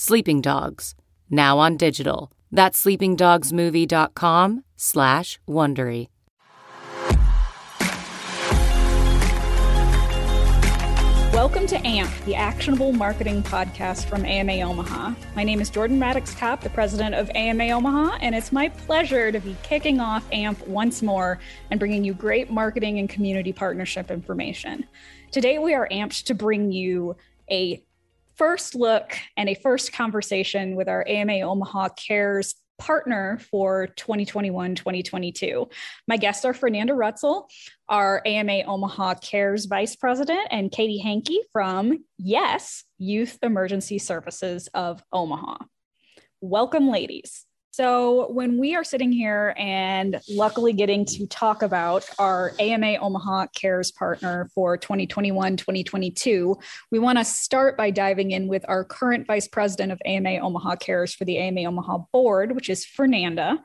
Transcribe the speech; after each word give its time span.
Sleeping 0.00 0.40
Dogs, 0.40 0.94
now 1.28 1.58
on 1.58 1.76
digital. 1.76 2.30
That's 2.52 2.84
sleepingdogsmovie.com 2.84 4.62
slash 4.76 5.40
Wondery. 5.48 6.06
Welcome 11.32 11.66
to 11.66 11.84
AMP, 11.84 12.12
the 12.26 12.36
Actionable 12.36 12.92
Marketing 12.92 13.42
Podcast 13.42 14.04
from 14.04 14.24
AMA 14.24 14.60
Omaha. 14.60 15.14
My 15.34 15.42
name 15.42 15.60
is 15.60 15.68
Jordan 15.68 15.98
Maddox 15.98 16.32
Kopp, 16.32 16.60
the 16.60 16.70
president 16.70 17.16
of 17.16 17.28
AMA 17.34 17.64
Omaha, 17.70 18.18
and 18.20 18.36
it's 18.36 18.52
my 18.52 18.68
pleasure 18.68 19.32
to 19.32 19.40
be 19.40 19.56
kicking 19.64 19.98
off 19.98 20.24
AMP 20.30 20.64
once 20.68 21.02
more 21.02 21.40
and 21.72 21.80
bringing 21.80 22.04
you 22.04 22.14
great 22.14 22.52
marketing 22.52 23.00
and 23.00 23.08
community 23.10 23.52
partnership 23.52 24.12
information. 24.12 24.86
Today, 25.32 25.58
we 25.58 25.74
are 25.74 25.88
amped 25.90 26.22
to 26.26 26.34
bring 26.34 26.70
you 26.70 27.16
a 27.50 27.82
first 28.38 28.74
look 28.74 29.18
and 29.36 29.48
a 29.48 29.54
first 29.54 29.92
conversation 29.92 30.76
with 30.76 30.88
our 30.88 31.04
AMA 31.06 31.40
Omaha 31.40 31.88
Cares 31.90 32.54
partner 32.78 33.38
for 33.50 33.88
2021 33.88 34.76
2022. 34.76 35.68
My 36.06 36.16
guests 36.16 36.44
are 36.44 36.54
Fernanda 36.54 36.92
Rutzel, 36.92 37.48
our 37.88 38.22
AMA 38.24 38.62
Omaha 38.66 39.14
Cares 39.14 39.66
Vice 39.66 39.96
President, 39.96 40.46
and 40.52 40.70
Katie 40.70 40.98
Hankey 40.98 41.40
from 41.52 42.04
Yes 42.16 42.84
Youth 42.98 43.38
Emergency 43.42 43.98
Services 43.98 44.68
of 44.72 45.02
Omaha. 45.12 45.56
Welcome, 46.40 46.88
ladies. 46.88 47.44
So, 47.78 48.32
when 48.32 48.58
we 48.58 48.74
are 48.74 48.82
sitting 48.82 49.12
here 49.12 49.54
and 49.56 50.20
luckily 50.28 50.72
getting 50.72 51.04
to 51.04 51.28
talk 51.28 51.62
about 51.62 52.04
our 52.18 52.52
AMA 52.58 52.96
Omaha 52.96 53.46
Cares 53.54 53.92
partner 53.92 54.50
for 54.52 54.76
2021 54.76 55.56
2022, 55.56 56.58
we 56.90 56.98
want 56.98 57.18
to 57.18 57.24
start 57.24 57.76
by 57.76 57.92
diving 57.92 58.32
in 58.32 58.48
with 58.48 58.64
our 58.66 58.82
current 58.82 59.28
Vice 59.28 59.46
President 59.46 59.92
of 59.92 60.02
AMA 60.04 60.40
Omaha 60.40 60.74
Cares 60.74 61.14
for 61.14 61.24
the 61.24 61.38
AMA 61.38 61.60
Omaha 61.66 61.98
Board, 62.12 62.56
which 62.56 62.68
is 62.68 62.84
Fernanda. 62.84 63.62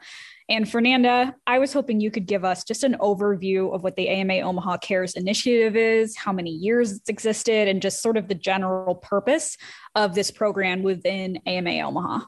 And 0.48 0.70
Fernanda, 0.70 1.34
I 1.48 1.58
was 1.58 1.74
hoping 1.74 2.00
you 2.00 2.12
could 2.12 2.28
give 2.28 2.46
us 2.46 2.64
just 2.64 2.84
an 2.84 2.98
overview 3.00 3.74
of 3.74 3.82
what 3.82 3.96
the 3.96 4.10
AMA 4.10 4.42
Omaha 4.42 4.78
Cares 4.78 5.16
initiative 5.16 5.76
is, 5.76 6.16
how 6.16 6.32
many 6.32 6.52
years 6.52 6.92
it's 6.92 7.10
existed, 7.10 7.68
and 7.68 7.82
just 7.82 8.04
sort 8.04 8.18
of 8.18 8.28
the 8.28 8.36
general 8.36 8.94
purpose 8.94 9.58
of 9.96 10.14
this 10.14 10.30
program 10.30 10.84
within 10.84 11.38
AMA 11.48 11.82
Omaha. 11.82 12.26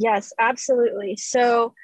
Yes, 0.00 0.32
absolutely. 0.38 1.16
So, 1.16 1.74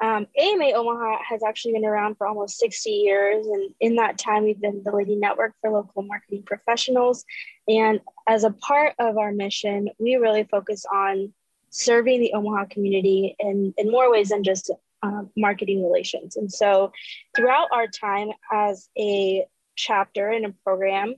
um, 0.00 0.26
AMA 0.38 0.72
Omaha 0.74 1.18
has 1.28 1.42
actually 1.42 1.74
been 1.74 1.84
around 1.84 2.16
for 2.16 2.26
almost 2.26 2.58
60 2.58 2.90
years. 2.90 3.46
And 3.46 3.74
in 3.80 3.96
that 3.96 4.18
time, 4.18 4.44
we've 4.44 4.60
been 4.60 4.82
the 4.82 4.94
leading 4.94 5.20
network 5.20 5.52
for 5.60 5.70
local 5.70 6.02
marketing 6.02 6.42
professionals. 6.44 7.24
And 7.68 8.00
as 8.26 8.44
a 8.44 8.50
part 8.50 8.94
of 8.98 9.18
our 9.18 9.30
mission, 9.32 9.90
we 9.98 10.16
really 10.16 10.44
focus 10.44 10.84
on 10.92 11.32
serving 11.68 12.20
the 12.20 12.32
Omaha 12.32 12.66
community 12.70 13.36
in, 13.38 13.74
in 13.76 13.90
more 13.90 14.10
ways 14.10 14.30
than 14.30 14.42
just 14.42 14.70
uh, 15.02 15.22
marketing 15.36 15.82
relations. 15.84 16.36
And 16.36 16.50
so, 16.50 16.92
throughout 17.34 17.68
our 17.72 17.86
time 17.86 18.30
as 18.50 18.88
a 18.98 19.44
chapter 19.76 20.30
in 20.30 20.46
a 20.46 20.52
program, 20.64 21.14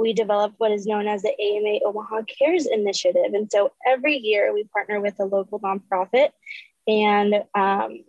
we 0.00 0.14
developed 0.14 0.54
what 0.56 0.72
is 0.72 0.86
known 0.86 1.06
as 1.06 1.20
the 1.20 1.34
AMA 1.38 1.80
Omaha 1.84 2.22
Cares 2.22 2.66
Initiative. 2.66 3.34
And 3.34 3.52
so 3.52 3.72
every 3.86 4.16
year 4.16 4.52
we 4.54 4.64
partner 4.64 4.98
with 4.98 5.20
a 5.20 5.26
local 5.26 5.60
nonprofit 5.60 6.30
and 6.88 7.44
um, 7.54 8.04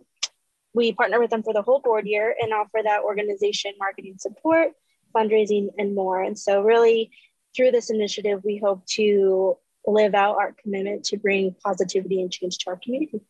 we 0.72 0.92
partner 0.92 1.20
with 1.20 1.28
them 1.28 1.42
for 1.42 1.52
the 1.52 1.60
whole 1.60 1.80
board 1.80 2.06
year 2.06 2.34
and 2.40 2.54
offer 2.54 2.80
that 2.82 3.02
organization 3.02 3.72
marketing 3.78 4.14
support, 4.18 4.70
fundraising, 5.14 5.68
and 5.76 5.94
more. 5.94 6.22
And 6.22 6.38
so, 6.38 6.62
really, 6.62 7.10
through 7.54 7.72
this 7.72 7.90
initiative, 7.90 8.40
we 8.42 8.56
hope 8.56 8.86
to 8.92 9.58
live 9.86 10.14
out 10.14 10.36
our 10.36 10.54
commitment 10.62 11.04
to 11.04 11.18
bring 11.18 11.54
positivity 11.62 12.22
and 12.22 12.32
change 12.32 12.56
to 12.58 12.70
our 12.70 12.80
community. 12.82 13.20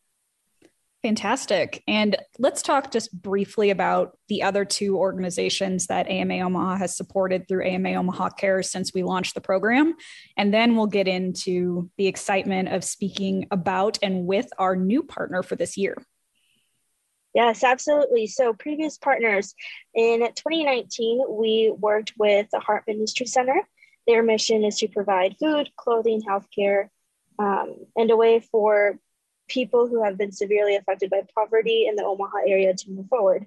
Fantastic. 1.03 1.83
And 1.89 2.17
let's 2.39 2.63
talk 2.63 2.93
just 2.93 3.11
briefly 3.21 3.71
about 3.71 4.17
the 4.29 4.45
other 4.45 4.65
two 4.65 4.97
organizations 4.97 5.89
that 5.89 6.09
AMA 6.09 6.39
Omaha 6.39 6.77
has 6.77 6.97
supported 6.97 7.49
through 7.49 7.65
AMA 7.65 7.95
Omaha 7.95 8.31
Care 8.31 8.63
since 8.63 8.95
we 8.95 9.03
launched 9.03 9.35
the 9.35 9.41
program. 9.41 9.95
And 10.37 10.55
then 10.55 10.77
we'll 10.77 10.87
get 10.87 11.09
into 11.09 11.91
the 11.99 12.07
excitement 12.07 12.69
of 12.69 12.85
speaking 12.85 13.49
about 13.51 13.99
and 14.01 14.27
with 14.27 14.49
our 14.59 14.77
new 14.77 15.03
partner 15.03 15.43
for 15.43 15.57
this 15.57 15.77
year. 15.77 15.97
Yes, 17.35 17.65
absolutely. 17.65 18.27
So, 18.27 18.53
previous 18.53 18.99
partners 18.99 19.55
in 19.95 20.21
2019, 20.21 21.25
we 21.31 21.75
worked 21.77 22.13
with 22.19 22.47
the 22.53 22.61
Heart 22.61 22.85
Ministry 22.87 23.27
Center. 23.27 23.63
Their 24.07 24.23
mission 24.23 24.65
is 24.65 24.79
to 24.79 24.89
provide 24.89 25.37
food, 25.41 25.71
clothing, 25.77 26.21
healthcare, 26.21 26.89
um, 27.39 27.77
and 27.97 28.11
a 28.11 28.17
way 28.17 28.41
for 28.41 28.99
people 29.53 29.87
who 29.87 30.03
have 30.03 30.17
been 30.17 30.33
severely 30.33 30.77
affected 30.77 31.11
by 31.11 31.23
poverty 31.35 31.87
in 31.87 31.97
the 31.97 32.05
Omaha 32.05 32.39
area 32.47 32.75
to 32.75 32.91
move 32.91 33.07
forward. 33.09 33.47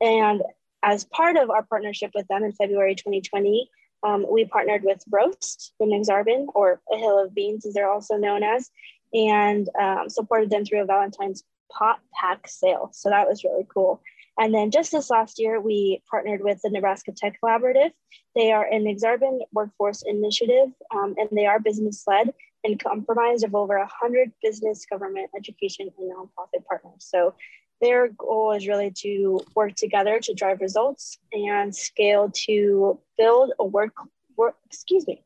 And 0.00 0.42
as 0.82 1.04
part 1.04 1.36
of 1.36 1.50
our 1.50 1.64
partnership 1.64 2.12
with 2.14 2.26
them 2.28 2.44
in 2.44 2.52
February 2.52 2.94
2020, 2.94 3.68
um, 4.02 4.24
we 4.30 4.44
partnered 4.44 4.82
with 4.84 5.02
Roast 5.10 5.74
in 5.80 5.90
Aksarben, 5.90 6.46
or 6.54 6.80
A 6.92 6.96
Hill 6.96 7.22
of 7.22 7.34
Beans, 7.34 7.66
as 7.66 7.74
they're 7.74 7.90
also 7.90 8.16
known 8.16 8.42
as, 8.42 8.70
and 9.12 9.68
um, 9.78 10.08
supported 10.08 10.50
them 10.50 10.64
through 10.64 10.82
a 10.82 10.86
Valentine's 10.86 11.44
pot 11.70 12.00
pack 12.18 12.48
sale. 12.48 12.90
So 12.92 13.10
that 13.10 13.28
was 13.28 13.44
really 13.44 13.66
cool. 13.72 14.00
And 14.38 14.54
then 14.54 14.70
just 14.70 14.92
this 14.92 15.10
last 15.10 15.38
year, 15.38 15.60
we 15.60 16.02
partnered 16.10 16.42
with 16.42 16.60
the 16.62 16.70
Nebraska 16.70 17.12
Tech 17.14 17.38
Collaborative. 17.44 17.90
They 18.34 18.52
are 18.52 18.64
an 18.64 18.84
Aksarben 18.84 19.40
workforce 19.52 20.02
initiative, 20.06 20.68
um, 20.94 21.14
and 21.18 21.28
they 21.32 21.46
are 21.46 21.60
business 21.60 22.04
led 22.06 22.32
and 22.64 22.78
comprised 22.78 23.44
of 23.44 23.54
over 23.54 23.78
100 23.78 24.32
business, 24.42 24.84
government, 24.86 25.30
education, 25.36 25.90
and 25.98 26.12
nonprofit 26.12 26.64
partners. 26.66 26.98
So 26.98 27.34
their 27.80 28.08
goal 28.08 28.52
is 28.52 28.68
really 28.68 28.90
to 28.98 29.40
work 29.54 29.74
together 29.74 30.18
to 30.20 30.34
drive 30.34 30.60
results 30.60 31.18
and 31.32 31.74
scale 31.74 32.30
to 32.46 33.00
build 33.16 33.52
a 33.58 33.64
work, 33.64 33.94
work 34.36 34.56
excuse 34.66 35.06
me, 35.06 35.22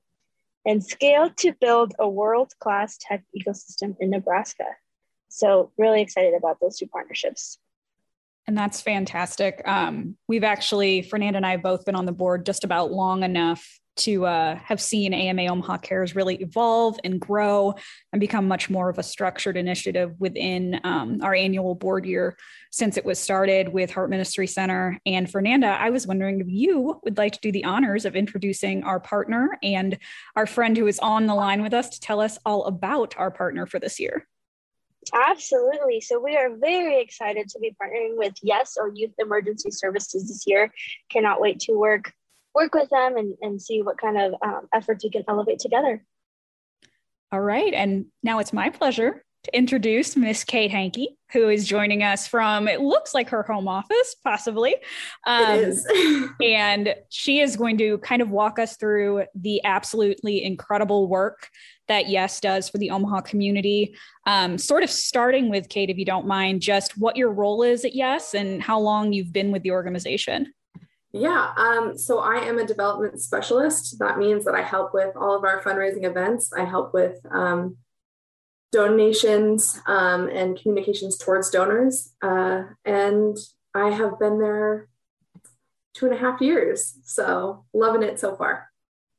and 0.65 0.85
scale 0.85 1.31
to 1.31 1.53
build 1.61 1.95
a 1.99 2.09
world-class 2.09 2.99
tech 3.01 3.25
ecosystem 3.37 3.97
in 3.99 4.11
Nebraska. 4.11 4.65
So 5.29 5.73
really 5.77 6.01
excited 6.01 6.35
about 6.35 6.61
those 6.61 6.79
two 6.79 6.87
partnerships. 6.87 7.59
And 8.47 8.57
that's 8.57 8.81
fantastic. 8.81 9.63
Um, 9.67 10.17
we've 10.29 10.45
actually, 10.45 11.03
Fernanda 11.03 11.39
and 11.39 11.47
I 11.47 11.53
have 11.53 11.63
both 11.63 11.85
been 11.85 11.95
on 11.95 12.05
the 12.05 12.13
board 12.13 12.47
just 12.47 12.63
about 12.63 12.93
long 12.93 13.23
enough 13.23 13.81
to 13.97 14.27
uh, 14.27 14.57
have 14.57 14.81
seen 14.81 15.15
AMA 15.15 15.43
Omaha 15.47 15.79
Cares 15.79 16.15
really 16.15 16.37
evolve 16.37 16.99
and 17.05 17.21
grow 17.21 17.75
and 18.13 18.21
become 18.21 18.49
much 18.49 18.69
more 18.69 18.89
of 18.89 18.99
a 18.99 19.03
structured 19.03 19.57
initiative 19.57 20.15
within 20.19 20.81
um, 20.85 21.21
our 21.23 21.35
annual 21.35 21.75
board 21.75 22.05
year 22.05 22.37
since 22.71 22.97
it 22.97 23.05
was 23.05 23.19
started 23.19 23.69
with 23.69 23.91
Heart 23.91 24.11
Ministry 24.11 24.47
Center. 24.47 24.99
And 25.07 25.31
Fernanda, 25.31 25.69
I 25.69 25.91
was 25.91 26.07
wondering 26.07 26.41
if 26.41 26.49
you 26.49 27.01
would 27.05 27.17
like 27.19 27.35
to 27.35 27.41
do 27.41 27.53
the 27.53 27.65
honors 27.65 28.05
of 28.05 28.17
introducing 28.17 28.83
our 28.83 28.99
partner 28.99 29.59
and 29.63 29.99
our 30.37 30.47
friend 30.47 30.77
who 30.77 30.87
is 30.87 30.99
on 30.99 31.27
the 31.27 31.35
line 31.35 31.63
with 31.63 31.75
us 31.75 31.91
to 31.91 32.01
tell 32.01 32.21
us 32.21 32.39
all 32.45 32.65
about 32.65 33.15
our 33.17 33.31
partner 33.31 33.67
for 33.67 33.79
this 33.79 34.01
year. 34.01 34.27
Absolutely. 35.13 36.01
So 36.01 36.19
we 36.19 36.37
are 36.37 36.57
very 36.57 37.01
excited 37.01 37.49
to 37.51 37.59
be 37.59 37.77
partnering 37.81 38.17
with 38.17 38.35
Yes 38.43 38.77
or 38.81 38.91
Youth 38.95 39.13
Emergency 39.19 39.71
Services 39.71 40.29
this 40.29 40.45
year. 40.47 40.73
Cannot 41.11 41.41
wait 41.41 41.61
to 41.61 41.73
work 41.73 42.13
work 42.55 42.75
with 42.75 42.91
them 42.91 43.17
and, 43.17 43.35
and 43.41 43.61
see 43.61 43.83
what 43.83 43.99
kind 43.99 44.19
of 44.19 44.35
um, 44.43 44.69
efforts 44.73 45.05
we 45.05 45.11
can 45.11 45.25
elevate 45.29 45.59
together. 45.59 46.05
All 47.33 47.41
right. 47.41 47.75
And 47.75 48.07
now 48.23 48.39
it's 48.39 48.53
my 48.53 48.71
pleasure 48.71 49.25
to 49.45 49.57
introduce 49.57 50.17
Miss 50.17 50.43
Kate 50.43 50.71
Hankey, 50.71 51.19
who 51.33 51.49
is 51.49 51.67
joining 51.67 52.03
us 52.03 52.27
from, 52.27 52.67
it 52.67 52.81
looks 52.81 53.13
like 53.13 53.29
her 53.29 53.43
home 53.43 53.69
office, 53.69 54.17
possibly. 54.25 54.77
Um, 55.27 55.59
it 55.59 55.69
is. 55.69 55.87
and 56.43 56.95
she 57.11 57.41
is 57.41 57.57
going 57.57 57.77
to 57.79 57.99
kind 57.99 58.23
of 58.23 58.31
walk 58.31 58.59
us 58.59 58.77
through 58.77 59.25
the 59.35 59.63
absolutely 59.65 60.43
incredible 60.43 61.09
work 61.09 61.49
that 61.89 62.09
Yes 62.09 62.41
does 62.41 62.71
for 62.71 62.79
the 62.79 62.91
Omaha 62.91 63.21
community. 63.21 63.95
Um, 64.27 64.57
sort 64.57 64.83
of 64.83 64.91
starting 64.91 65.51
with 65.51 65.69
Kate, 65.69 65.91
if 65.91 65.99
you 65.99 66.07
don't 66.07 66.27
mind, 66.27 66.63
just 66.63 66.97
what 66.97 67.17
your 67.17 67.31
role 67.31 67.63
is 67.63 67.85
at 67.85 67.95
Yes 67.95 68.33
and 68.33 68.63
how 68.63 68.79
long 68.79 69.13
you've 69.13 69.33
been 69.33 69.53
with 69.53 69.63
the 69.63 69.73
organization. 69.73 70.55
Yeah, 71.17 71.53
um, 71.57 71.97
so 71.97 72.19
I 72.19 72.39
am 72.39 72.59
a 72.59 72.67
development 72.67 73.21
specialist. 73.21 74.01
That 74.01 74.19
means 74.19 74.45
that 74.47 74.57
I 74.57 74.63
help 74.63 74.93
with 74.93 75.15
all 75.15 75.37
of 75.37 75.45
our 75.45 75.63
fundraising 75.63 76.03
events. 76.03 76.53
I 76.53 76.65
help 76.65 76.93
with 76.93 77.25
um, 77.31 77.77
donations 78.73 79.81
um, 79.87 80.29
and 80.29 80.61
communications 80.61 81.17
towards 81.17 81.51
donors. 81.51 82.13
Uh, 82.21 82.65
and 82.85 83.37
I 83.73 83.91
have 83.91 84.19
been 84.19 84.41
there 84.41 84.89
two 85.95 86.07
and 86.07 86.17
a 86.17 86.19
half 86.19 86.41
years. 86.41 86.99
So 87.05 87.65
loving 87.73 88.03
it 88.03 88.19
so 88.19 88.35
far. 88.35 88.73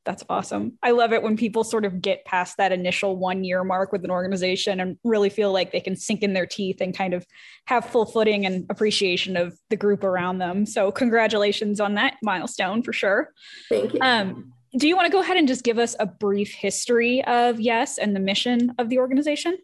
That's 0.06 0.22
awesome. 0.28 0.78
I 0.84 0.92
love 0.92 1.12
it 1.12 1.24
when 1.24 1.36
people 1.36 1.64
sort 1.64 1.84
of 1.84 2.00
get 2.00 2.24
past 2.24 2.58
that 2.58 2.70
initial 2.70 3.16
one 3.16 3.42
year 3.42 3.64
mark 3.64 3.90
with 3.90 4.04
an 4.04 4.10
organization 4.10 4.78
and 4.78 4.96
really 5.02 5.28
feel 5.28 5.52
like 5.52 5.72
they 5.72 5.80
can 5.80 5.96
sink 5.96 6.22
in 6.22 6.32
their 6.32 6.46
teeth 6.46 6.80
and 6.80 6.96
kind 6.96 7.12
of 7.12 7.26
have 7.66 7.84
full 7.84 8.06
footing 8.06 8.46
and 8.46 8.64
appreciation 8.70 9.36
of 9.36 9.58
the 9.68 9.76
group 9.76 10.04
around 10.04 10.38
them. 10.38 10.64
So, 10.64 10.92
congratulations 10.92 11.80
on 11.80 11.94
that 11.94 12.14
milestone 12.22 12.84
for 12.84 12.92
sure. 12.92 13.32
Thank 13.68 13.94
you. 13.94 14.00
Um, 14.00 14.52
do 14.78 14.86
you 14.86 14.94
want 14.94 15.06
to 15.06 15.12
go 15.12 15.20
ahead 15.20 15.36
and 15.36 15.48
just 15.48 15.64
give 15.64 15.78
us 15.78 15.96
a 15.98 16.06
brief 16.06 16.52
history 16.52 17.24
of 17.24 17.58
Yes 17.60 17.98
and 17.98 18.14
the 18.14 18.20
mission 18.20 18.74
of 18.78 18.88
the 18.88 18.98
organization? 18.98 19.58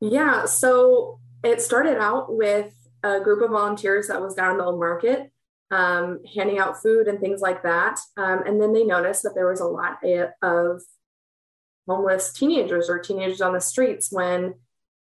Yeah. 0.00 0.46
So, 0.46 1.20
it 1.44 1.62
started 1.62 1.98
out 1.98 2.34
with 2.34 2.74
a 3.04 3.20
group 3.20 3.40
of 3.40 3.50
volunteers 3.50 4.08
that 4.08 4.20
was 4.20 4.34
down 4.34 4.52
in 4.52 4.58
the 4.58 4.64
old 4.64 4.80
market 4.80 5.30
um, 5.70 6.20
handing 6.34 6.58
out 6.58 6.80
food 6.80 7.08
and 7.08 7.18
things 7.20 7.40
like 7.40 7.62
that. 7.62 7.98
Um, 8.16 8.42
and 8.46 8.60
then 8.60 8.72
they 8.72 8.84
noticed 8.84 9.22
that 9.22 9.34
there 9.34 9.48
was 9.48 9.60
a 9.60 9.64
lot 9.64 9.98
of 10.42 10.82
homeless 11.88 12.32
teenagers 12.32 12.88
or 12.88 12.98
teenagers 12.98 13.40
on 13.40 13.52
the 13.52 13.60
streets 13.60 14.10
when 14.10 14.54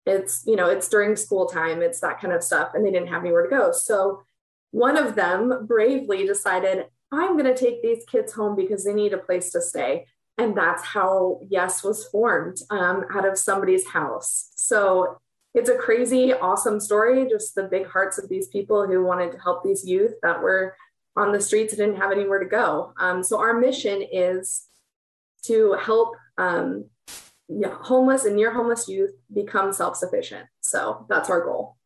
it's, 0.05 0.43
you 0.45 0.55
know, 0.55 0.67
it's 0.69 0.89
during 0.89 1.15
school 1.15 1.47
time, 1.47 1.81
it's 1.81 1.99
that 2.01 2.21
kind 2.21 2.33
of 2.33 2.43
stuff, 2.43 2.71
and 2.73 2.85
they 2.85 2.91
didn't 2.91 3.07
have 3.09 3.23
anywhere 3.23 3.43
to 3.43 3.49
go. 3.49 3.71
So 3.71 4.23
one 4.71 4.97
of 4.97 5.15
them 5.15 5.65
bravely 5.67 6.25
decided, 6.25 6.85
I'm 7.11 7.37
going 7.37 7.45
to 7.45 7.57
take 7.57 7.81
these 7.81 8.03
kids 8.05 8.33
home 8.33 8.55
because 8.55 8.83
they 8.83 8.93
need 8.93 9.13
a 9.13 9.17
place 9.17 9.51
to 9.51 9.61
stay. 9.61 10.05
And 10.37 10.55
that's 10.55 10.83
how 10.83 11.39
Yes 11.49 11.83
was 11.83 12.05
formed 12.05 12.57
um, 12.69 13.05
out 13.13 13.25
of 13.25 13.37
somebody's 13.37 13.87
house. 13.87 14.51
So 14.55 15.17
it's 15.55 15.69
a 15.69 15.77
crazy, 15.77 16.33
awesome 16.33 16.79
story. 16.79 17.27
Just 17.29 17.55
the 17.55 17.63
big 17.63 17.87
hearts 17.87 18.17
of 18.17 18.29
these 18.29 18.47
people 18.49 18.85
who 18.85 19.03
wanted 19.03 19.31
to 19.31 19.39
help 19.39 19.63
these 19.63 19.87
youth 19.87 20.13
that 20.21 20.41
were 20.41 20.75
on 21.15 21.31
the 21.31 21.39
streets 21.39 21.71
and 21.71 21.79
didn't 21.79 21.95
have 21.95 22.11
anywhere 22.11 22.39
to 22.39 22.45
go. 22.45 22.93
Um, 22.99 23.23
so 23.23 23.39
our 23.39 23.57
mission 23.57 24.03
is 24.11 24.67
to 25.45 25.73
help 25.73 26.15
um, 26.37 26.85
homeless 27.81 28.25
and 28.25 28.35
near 28.35 28.51
homeless 28.51 28.89
youth 28.89 29.11
become 29.33 29.71
self-sufficient. 29.71 30.45
So 30.59 31.05
that's 31.07 31.29
our 31.29 31.41
goal. 31.41 31.77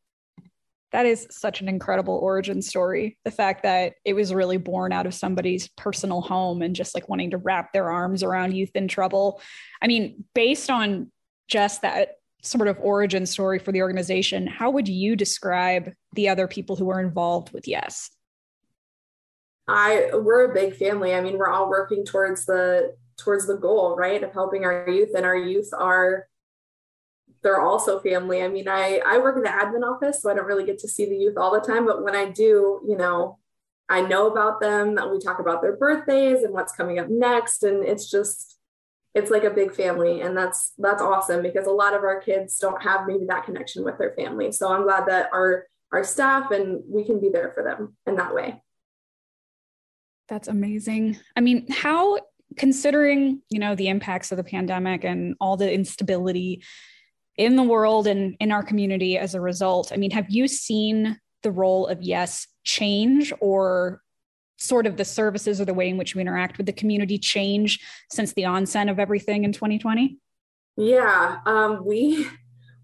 That 0.92 1.06
is 1.06 1.28
such 1.30 1.62
an 1.62 1.70
incredible 1.70 2.16
origin 2.16 2.64
story. 2.64 3.20
The 3.24 3.30
fact 3.30 3.62
that 3.62 3.94
it 4.04 4.14
was 4.16 4.34
really 4.34 4.58
born 4.58 4.92
out 4.92 5.06
of 5.06 5.14
somebody's 5.14 5.68
personal 5.68 6.22
home 6.22 6.64
and 6.64 6.76
just 6.76 6.96
like 6.96 7.08
wanting 7.08 7.30
to 7.32 7.38
wrap 7.38 7.72
their 7.72 7.92
arms 7.92 8.24
around 8.24 8.56
youth 8.56 8.72
in 8.74 8.88
trouble. 8.88 9.40
I 9.80 9.86
mean, 9.86 10.26
based 10.34 10.72
on 10.72 11.12
just 11.48 11.84
that 11.84 12.16
sort 12.42 12.68
of 12.68 12.78
origin 12.80 13.26
story 13.26 13.60
for 13.60 13.72
the 13.72 13.82
organization, 13.82 14.48
how 14.48 14.70
would 14.70 14.88
you 14.88 15.16
describe 15.16 15.92
the 16.14 16.30
other 16.30 16.48
people 16.48 16.76
who 16.76 16.90
are 16.90 17.02
involved 17.02 17.52
with 17.52 17.68
Yes? 17.68 18.10
I 19.68 20.10
we're 20.14 20.50
a 20.50 20.54
big 20.54 20.76
family. 20.76 21.14
I 21.14 21.22
mean, 21.22 21.38
we're 21.38 21.50
all 21.50 21.70
working 21.70 22.06
towards 22.06 22.46
the 22.46 22.96
towards 23.18 23.46
the 23.46 23.58
goal, 23.58 23.96
right, 23.96 24.24
of 24.24 24.34
helping 24.34 24.66
our 24.66 24.90
youth, 24.90 25.10
and 25.16 25.26
our 25.26 25.36
youth 25.36 25.70
are 25.78 26.28
they're 27.42 27.62
also 27.62 28.00
family. 28.00 28.42
I 28.42 28.48
mean, 28.48 28.68
I 28.68 29.02
I 29.06 29.20
work 29.20 29.38
in 29.38 29.44
the 29.44 29.50
admin 29.50 29.84
office, 29.84 30.22
so 30.22 30.30
I 30.30 30.34
don't 30.34 30.46
really 30.46 30.66
get 30.66 30.80
to 30.80 30.88
see 30.88 31.06
the 31.06 31.16
youth 31.16 31.38
all 31.38 31.54
the 31.54 31.66
time, 31.66 31.86
but 31.86 32.04
when 32.04 32.16
I 32.16 32.26
do, 32.26 32.82
you 32.88 32.98
know, 32.98 33.38
I 33.88 34.02
know 34.02 34.28
about 34.28 34.60
them. 34.60 34.98
We 35.12 35.20
talk 35.20 35.40
about 35.40 35.62
their 35.62 35.76
birthdays 35.76 36.44
and 36.44 36.54
what's 36.54 36.74
coming 36.74 37.00
up 37.00 37.10
next, 37.10 37.64
and 37.64 37.84
it's 37.84 38.10
just 38.10 38.59
it's 39.16 39.32
like 39.32 39.44
a 39.44 39.50
big 39.50 39.74
family 39.74 40.22
and 40.22 40.38
that's 40.38 40.74
that's 40.78 41.02
awesome 41.02 41.42
because 41.42 41.66
a 41.66 41.72
lot 41.72 41.94
of 41.94 42.04
our 42.04 42.22
kids 42.22 42.58
don't 42.60 42.82
have 42.82 43.08
maybe 43.08 43.26
that 43.26 43.46
connection 43.46 43.84
with 43.84 43.98
their 43.98 44.14
family. 44.14 44.52
So 44.52 44.72
i'm 44.72 44.84
glad 44.84 45.08
that 45.08 45.30
our 45.34 45.66
our 45.92 46.04
staff 46.04 46.52
and 46.52 46.82
we 46.88 47.04
can 47.04 47.20
be 47.20 47.30
there 47.30 47.52
for 47.54 47.64
them 47.64 47.96
in 48.06 48.16
that 48.18 48.34
way. 48.34 48.62
That's 50.28 50.48
amazing. 50.48 51.18
I 51.36 51.42
mean 51.42 51.66
how 51.72 52.20
considering 52.58 53.42
you 53.50 53.60
know 53.60 53.76
the 53.76 53.90
impacts 53.90 54.32
of 54.32 54.38
the 54.38 54.44
pandemic 54.44 55.04
and 55.04 55.36
all 55.40 55.58
the 55.58 55.72
instability 55.72 56.64
in 57.38 57.56
the 57.56 57.64
world 57.64 58.08
and 58.08 58.36
in 58.40 58.52
our 58.52 58.64
community 58.64 59.18
as 59.18 59.36
a 59.36 59.42
result 59.42 59.92
i 59.94 59.98
mean 59.98 60.12
have 60.12 60.30
you 60.30 60.48
seen 60.48 61.18
the 61.44 61.52
role 61.52 61.88
of 61.88 62.02
yes 62.02 62.48
change 62.64 63.32
or 63.40 64.02
sort 64.60 64.86
of 64.86 64.98
the 64.98 65.06
services 65.06 65.60
or 65.60 65.66
the 65.66 65.74
way 65.74 65.90
in 65.90 65.98
which 65.98 66.16
we 66.16 66.22
interact 66.22 66.58
with 66.58 66.66
the 66.66 66.74
community 66.74 67.18
change 67.18 67.80
since 68.12 68.34
the 68.34 68.46
onset 68.46 68.90
of 68.90 69.00
everything 69.00 69.44
in 69.44 69.52
2020? 69.52 70.18
Yeah, 70.78 71.40
um, 71.46 71.84
we 71.86 72.28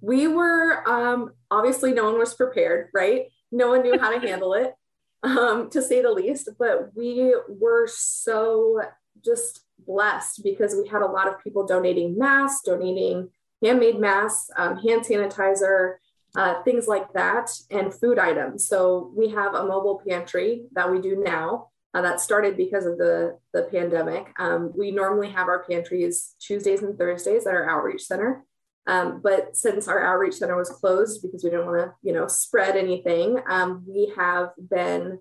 we 0.01 0.27
were 0.27 0.87
um, 0.87 1.31
obviously 1.49 1.93
no 1.93 2.05
one 2.05 2.17
was 2.17 2.33
prepared, 2.33 2.89
right? 2.93 3.27
No 3.51 3.69
one 3.69 3.83
knew 3.83 3.97
how 3.99 4.17
to 4.17 4.25
handle 4.25 4.53
it, 4.53 4.73
um, 5.23 5.69
to 5.69 5.81
say 5.81 6.01
the 6.01 6.11
least. 6.11 6.49
But 6.57 6.95
we 6.95 7.35
were 7.47 7.87
so 7.87 8.81
just 9.23 9.61
blessed 9.85 10.43
because 10.43 10.75
we 10.75 10.87
had 10.87 11.01
a 11.01 11.07
lot 11.07 11.27
of 11.27 11.41
people 11.43 11.65
donating 11.65 12.17
masks, 12.17 12.65
donating 12.65 13.29
handmade 13.63 13.99
masks, 13.99 14.49
um, 14.57 14.77
hand 14.77 15.05
sanitizer, 15.05 15.95
uh, 16.35 16.61
things 16.63 16.87
like 16.87 17.13
that, 17.13 17.49
and 17.69 17.93
food 17.93 18.19
items. 18.19 18.67
So 18.67 19.11
we 19.15 19.29
have 19.29 19.53
a 19.53 19.65
mobile 19.65 20.01
pantry 20.07 20.65
that 20.73 20.91
we 20.91 21.01
do 21.01 21.21
now. 21.23 21.69
Uh, 21.93 22.01
that 22.01 22.19
started 22.19 22.57
because 22.57 22.85
of 22.85 22.97
the, 22.97 23.37
the 23.53 23.63
pandemic. 23.71 24.27
Um, 24.37 24.73
we 24.75 24.91
normally 24.91 25.29
have 25.29 25.47
our 25.47 25.63
pantries 25.63 26.35
Tuesdays 26.41 26.83
and 26.83 26.97
Thursdays 26.97 27.47
at 27.47 27.53
our 27.53 27.69
outreach 27.69 28.01
center. 28.01 28.43
Um, 28.85 29.21
but 29.23 29.55
since 29.55 29.87
our 29.87 30.03
outreach 30.03 30.35
center 30.35 30.57
was 30.57 30.69
closed 30.69 31.21
because 31.21 31.43
we 31.43 31.49
didn't 31.49 31.65
want 31.65 31.77
to, 31.77 31.93
you 32.03 32.11
know, 32.11 32.27
spread 32.27 32.75
anything, 32.75 33.39
um, 33.49 33.85
we 33.87 34.11
have 34.17 34.49
been 34.57 35.19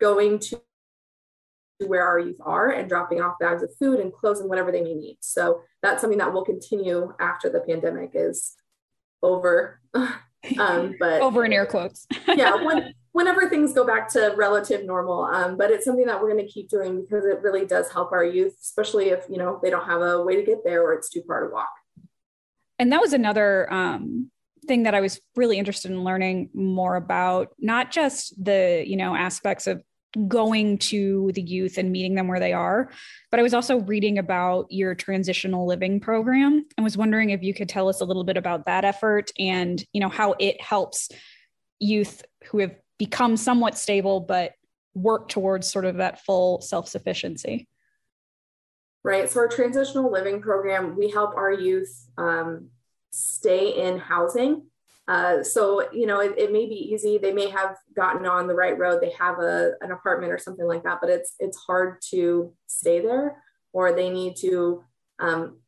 going 0.00 0.40
to 0.40 0.60
where 1.86 2.04
our 2.04 2.18
youth 2.18 2.40
are 2.40 2.70
and 2.70 2.88
dropping 2.88 3.20
off 3.20 3.38
bags 3.38 3.62
of 3.62 3.70
food 3.78 4.00
and 4.00 4.12
clothes 4.12 4.40
and 4.40 4.48
whatever 4.48 4.72
they 4.72 4.82
may 4.82 4.94
need. 4.94 5.18
So 5.20 5.62
that's 5.82 6.00
something 6.00 6.18
that 6.18 6.32
will 6.32 6.44
continue 6.44 7.14
after 7.20 7.48
the 7.48 7.60
pandemic 7.60 8.10
is 8.14 8.56
over. 9.22 9.80
um, 10.58 10.94
but 11.00 11.20
over 11.20 11.44
in 11.44 11.52
air 11.52 11.66
quotes. 11.66 12.06
yeah, 12.28 12.62
when, 12.64 12.94
whenever 13.12 13.48
things 13.48 13.72
go 13.72 13.86
back 13.86 14.08
to 14.10 14.34
relative 14.36 14.84
normal. 14.84 15.24
Um, 15.24 15.56
but 15.56 15.70
it's 15.70 15.84
something 15.84 16.06
that 16.06 16.20
we're 16.20 16.32
going 16.32 16.46
to 16.46 16.52
keep 16.52 16.68
doing 16.68 17.00
because 17.00 17.24
it 17.24 17.40
really 17.42 17.66
does 17.66 17.90
help 17.90 18.12
our 18.12 18.24
youth, 18.24 18.56
especially 18.60 19.10
if 19.10 19.24
you 19.28 19.38
know 19.38 19.58
they 19.62 19.70
don't 19.70 19.86
have 19.86 20.00
a 20.00 20.22
way 20.22 20.36
to 20.36 20.42
get 20.42 20.64
there 20.64 20.82
or 20.82 20.94
it's 20.94 21.08
too 21.08 21.22
far 21.26 21.46
to 21.46 21.52
walk. 21.52 21.70
And 22.78 22.92
that 22.92 23.00
was 23.00 23.12
another 23.12 23.72
um, 23.72 24.30
thing 24.66 24.84
that 24.84 24.94
I 24.94 25.00
was 25.00 25.20
really 25.34 25.58
interested 25.58 25.90
in 25.90 26.04
learning 26.04 26.50
more 26.54 26.94
about, 26.94 27.48
not 27.58 27.90
just 27.90 28.32
the 28.42 28.84
you 28.86 28.96
know 28.96 29.14
aspects 29.14 29.66
of 29.66 29.82
going 30.26 30.78
to 30.78 31.30
the 31.34 31.42
youth 31.42 31.78
and 31.78 31.92
meeting 31.92 32.14
them 32.14 32.26
where 32.26 32.40
they 32.40 32.52
are. 32.52 32.90
But 33.30 33.38
I 33.38 33.42
was 33.42 33.54
also 33.54 33.80
reading 33.80 34.18
about 34.18 34.66
your 34.70 34.94
transitional 34.94 35.66
living 35.66 36.00
program 36.00 36.64
and 36.76 36.84
was 36.84 36.96
wondering 36.96 37.30
if 37.30 37.42
you 37.42 37.54
could 37.54 37.68
tell 37.68 37.88
us 37.88 38.00
a 38.00 38.04
little 38.04 38.24
bit 38.24 38.36
about 38.36 38.66
that 38.66 38.84
effort 38.84 39.30
and, 39.38 39.82
you 39.92 40.00
know, 40.00 40.08
how 40.08 40.34
it 40.38 40.60
helps 40.60 41.10
youth 41.78 42.24
who 42.50 42.58
have 42.58 42.74
become 42.98 43.36
somewhat 43.36 43.78
stable 43.78 44.20
but 44.20 44.52
work 44.94 45.28
towards 45.28 45.70
sort 45.70 45.84
of 45.84 45.98
that 45.98 46.24
full 46.24 46.60
self-sufficiency. 46.60 47.68
Right. 49.04 49.30
So 49.30 49.40
our 49.40 49.48
transitional 49.48 50.10
living 50.10 50.40
program, 50.40 50.96
we 50.96 51.10
help 51.10 51.36
our 51.36 51.52
youth 51.52 52.08
um, 52.18 52.70
stay 53.12 53.68
in 53.68 53.98
housing 53.98 54.66
uh, 55.08 55.42
so 55.42 55.90
you 55.92 56.06
know 56.06 56.20
it, 56.20 56.34
it, 56.38 56.52
may 56.52 56.66
be 56.66 56.92
easy. 56.92 57.18
They 57.18 57.32
may 57.32 57.48
have 57.48 57.76
gotten 57.96 58.26
on 58.26 58.46
the 58.46 58.54
right 58.54 58.78
road. 58.78 59.00
They 59.00 59.12
have 59.18 59.38
a, 59.38 59.72
an 59.80 59.90
apartment 59.90 60.32
or 60.32 60.38
something 60.38 60.66
like 60.66 60.84
that 60.84 60.98
but 61.00 61.10
it's 61.10 61.34
it's 61.38 61.56
hard 61.56 62.00
to 62.10 62.52
stay 62.66 63.00
there 63.00 63.42
or 63.72 63.92
they 63.92 64.10
need 64.10 64.36
to 64.36 64.84
um, 65.18 65.58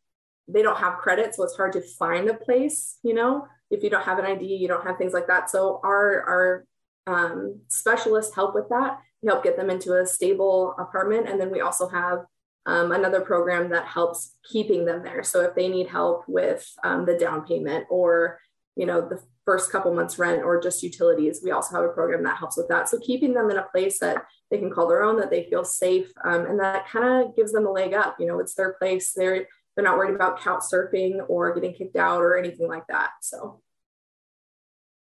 they 0.46 0.62
don't 0.62 0.78
have 0.78 0.98
credit 0.98 1.34
so 1.34 1.42
it's 1.42 1.56
hard 1.56 1.72
to 1.72 1.80
find 1.80 2.28
a 2.28 2.34
place 2.34 2.98
you 3.02 3.14
know 3.14 3.46
if 3.70 3.82
you 3.82 3.90
don't 3.90 4.04
have 4.04 4.18
an 4.18 4.26
id 4.26 4.44
you 4.44 4.68
don't 4.68 4.86
have 4.86 4.98
things 4.98 5.12
like 5.12 5.26
that. 5.26 5.50
So 5.50 5.80
our 5.82 6.22
our 6.22 6.64
um, 7.06 7.60
specialists 7.68 8.34
help 8.34 8.54
with 8.54 8.68
that. 8.68 8.98
We 9.22 9.28
help 9.28 9.42
get 9.42 9.56
them 9.56 9.70
into 9.70 9.98
a 9.98 10.06
stable 10.06 10.74
apartment. 10.78 11.28
And 11.28 11.40
then 11.40 11.50
we 11.50 11.60
also 11.60 11.88
have 11.88 12.20
um, 12.66 12.92
another 12.92 13.20
program 13.20 13.70
that 13.70 13.86
helps 13.86 14.34
keeping 14.50 14.84
them 14.84 15.02
there. 15.02 15.22
So 15.22 15.40
if 15.40 15.54
they 15.54 15.68
need 15.68 15.88
help 15.88 16.24
with 16.28 16.66
um, 16.84 17.06
the 17.06 17.16
down 17.16 17.44
payment 17.46 17.86
or 17.90 18.38
you 18.80 18.86
know 18.86 19.06
the 19.06 19.22
first 19.44 19.70
couple 19.70 19.92
months 19.92 20.18
rent 20.18 20.42
or 20.42 20.58
just 20.58 20.82
utilities 20.82 21.40
we 21.44 21.50
also 21.50 21.74
have 21.74 21.84
a 21.84 21.92
program 21.92 22.22
that 22.22 22.38
helps 22.38 22.56
with 22.56 22.68
that. 22.68 22.88
So 22.88 22.98
keeping 22.98 23.34
them 23.34 23.50
in 23.50 23.58
a 23.58 23.66
place 23.70 23.98
that 23.98 24.24
they 24.50 24.56
can 24.56 24.70
call 24.70 24.88
their 24.88 25.02
own 25.02 25.18
that 25.18 25.30
they 25.30 25.44
feel 25.50 25.64
safe 25.64 26.10
um, 26.24 26.46
and 26.46 26.58
that 26.60 26.88
kind 26.88 27.04
of 27.04 27.36
gives 27.36 27.52
them 27.52 27.66
a 27.66 27.70
leg 27.70 27.92
up 27.92 28.16
you 28.18 28.26
know 28.26 28.40
it's 28.40 28.54
their 28.54 28.72
place. 28.72 29.12
They're 29.12 29.46
they're 29.76 29.84
not 29.84 29.98
worried 29.98 30.14
about 30.14 30.40
couch 30.40 30.62
surfing 30.72 31.20
or 31.28 31.54
getting 31.54 31.74
kicked 31.74 31.96
out 31.96 32.22
or 32.22 32.38
anything 32.38 32.68
like 32.68 32.86
that 32.88 33.10
so. 33.20 33.60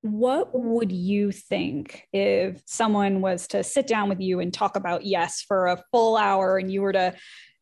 What 0.03 0.49
would 0.59 0.91
you 0.91 1.31
think 1.31 2.07
if 2.11 2.63
someone 2.65 3.21
was 3.21 3.45
to 3.49 3.63
sit 3.63 3.85
down 3.85 4.09
with 4.09 4.19
you 4.19 4.39
and 4.39 4.51
talk 4.51 4.75
about 4.75 5.05
yes 5.05 5.43
for 5.47 5.67
a 5.67 5.83
full 5.91 6.17
hour 6.17 6.57
and 6.57 6.73
you 6.73 6.81
were 6.81 6.93
to 6.93 7.13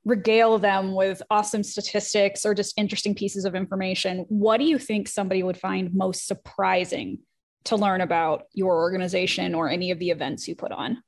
regale 0.10 0.58
them 0.58 0.94
with 0.94 1.22
awesome 1.30 1.64
statistics 1.64 2.46
or 2.46 2.54
just 2.54 2.78
interesting 2.78 3.16
pieces 3.16 3.46
of 3.46 3.56
information, 3.56 4.26
what 4.28 4.58
do 4.58 4.66
you 4.66 4.78
think 4.78 5.08
somebody 5.08 5.44
would 5.44 5.58
find 5.58 5.94
most 5.94 6.26
surprising 6.26 7.20
to 7.66 7.76
learn 7.76 8.02
about 8.02 8.44
your 8.54 8.82
organization 8.82 9.54
or 9.54 9.70
any 9.70 9.92
of 9.92 10.00
the 10.00 10.10
events 10.10 10.48
you 10.48 10.56
put 10.56 10.72
on? 10.72 11.04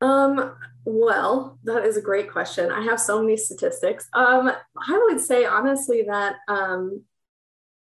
Um, 0.00 0.56
well, 0.84 1.58
that 1.64 1.84
is 1.84 1.96
a 1.96 2.02
great 2.02 2.30
question. 2.30 2.70
I 2.70 2.82
have 2.82 3.00
so 3.00 3.20
many 3.20 3.36
statistics. 3.36 4.08
Um, 4.12 4.50
I 4.88 5.06
would 5.08 5.20
say 5.20 5.44
honestly 5.44 6.04
that 6.08 6.36
um, 6.48 7.04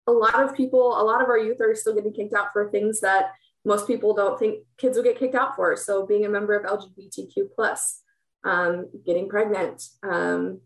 a 0.06 0.12
lot 0.12 0.40
of 0.40 0.54
people, 0.54 1.00
a 1.00 1.02
lot 1.02 1.20
of 1.20 1.28
our 1.28 1.38
youth 1.38 1.60
are 1.60 1.74
still 1.74 1.94
getting 1.94 2.12
kicked 2.12 2.32
out 2.32 2.52
for 2.52 2.70
things 2.70 3.00
that 3.00 3.32
most 3.64 3.88
people 3.88 4.14
don't 4.14 4.38
think 4.38 4.60
kids 4.78 4.96
will 4.96 5.04
get 5.04 5.18
kicked 5.18 5.34
out 5.34 5.56
for. 5.56 5.76
So 5.76 6.06
being 6.06 6.24
a 6.24 6.28
member 6.28 6.56
of 6.56 6.64
LGBTQ 6.64 7.48
plus, 7.54 8.02
um, 8.46 8.88
getting 9.04 9.28
pregnant, 9.28 9.82
um, 10.02 10.60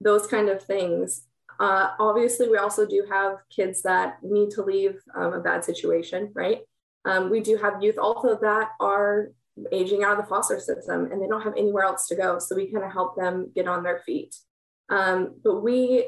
those 0.00 0.26
kind 0.26 0.48
of 0.48 0.62
things. 0.62 1.26
Uh, 1.60 1.90
obviously, 2.00 2.48
we 2.48 2.58
also 2.58 2.86
do 2.86 3.06
have 3.08 3.38
kids 3.54 3.82
that 3.82 4.18
need 4.22 4.50
to 4.50 4.62
leave 4.62 5.00
um, 5.14 5.32
a 5.34 5.40
bad 5.40 5.64
situation, 5.64 6.32
right? 6.34 6.62
Um, 7.04 7.30
we 7.30 7.40
do 7.40 7.56
have 7.56 7.82
youth 7.82 7.98
also 7.98 8.36
that 8.40 8.70
are 8.80 9.28
aging 9.72 10.02
out 10.02 10.18
of 10.18 10.24
the 10.24 10.28
foster 10.28 10.58
system 10.58 11.10
and 11.10 11.22
they 11.22 11.28
don't 11.28 11.42
have 11.42 11.56
anywhere 11.56 11.84
else 11.84 12.08
to 12.08 12.16
go. 12.16 12.38
So 12.38 12.56
we 12.56 12.70
kind 12.70 12.84
of 12.84 12.92
help 12.92 13.16
them 13.16 13.52
get 13.54 13.68
on 13.68 13.82
their 13.82 14.00
feet. 14.00 14.34
Um, 14.90 15.36
but 15.42 15.62
we, 15.62 16.06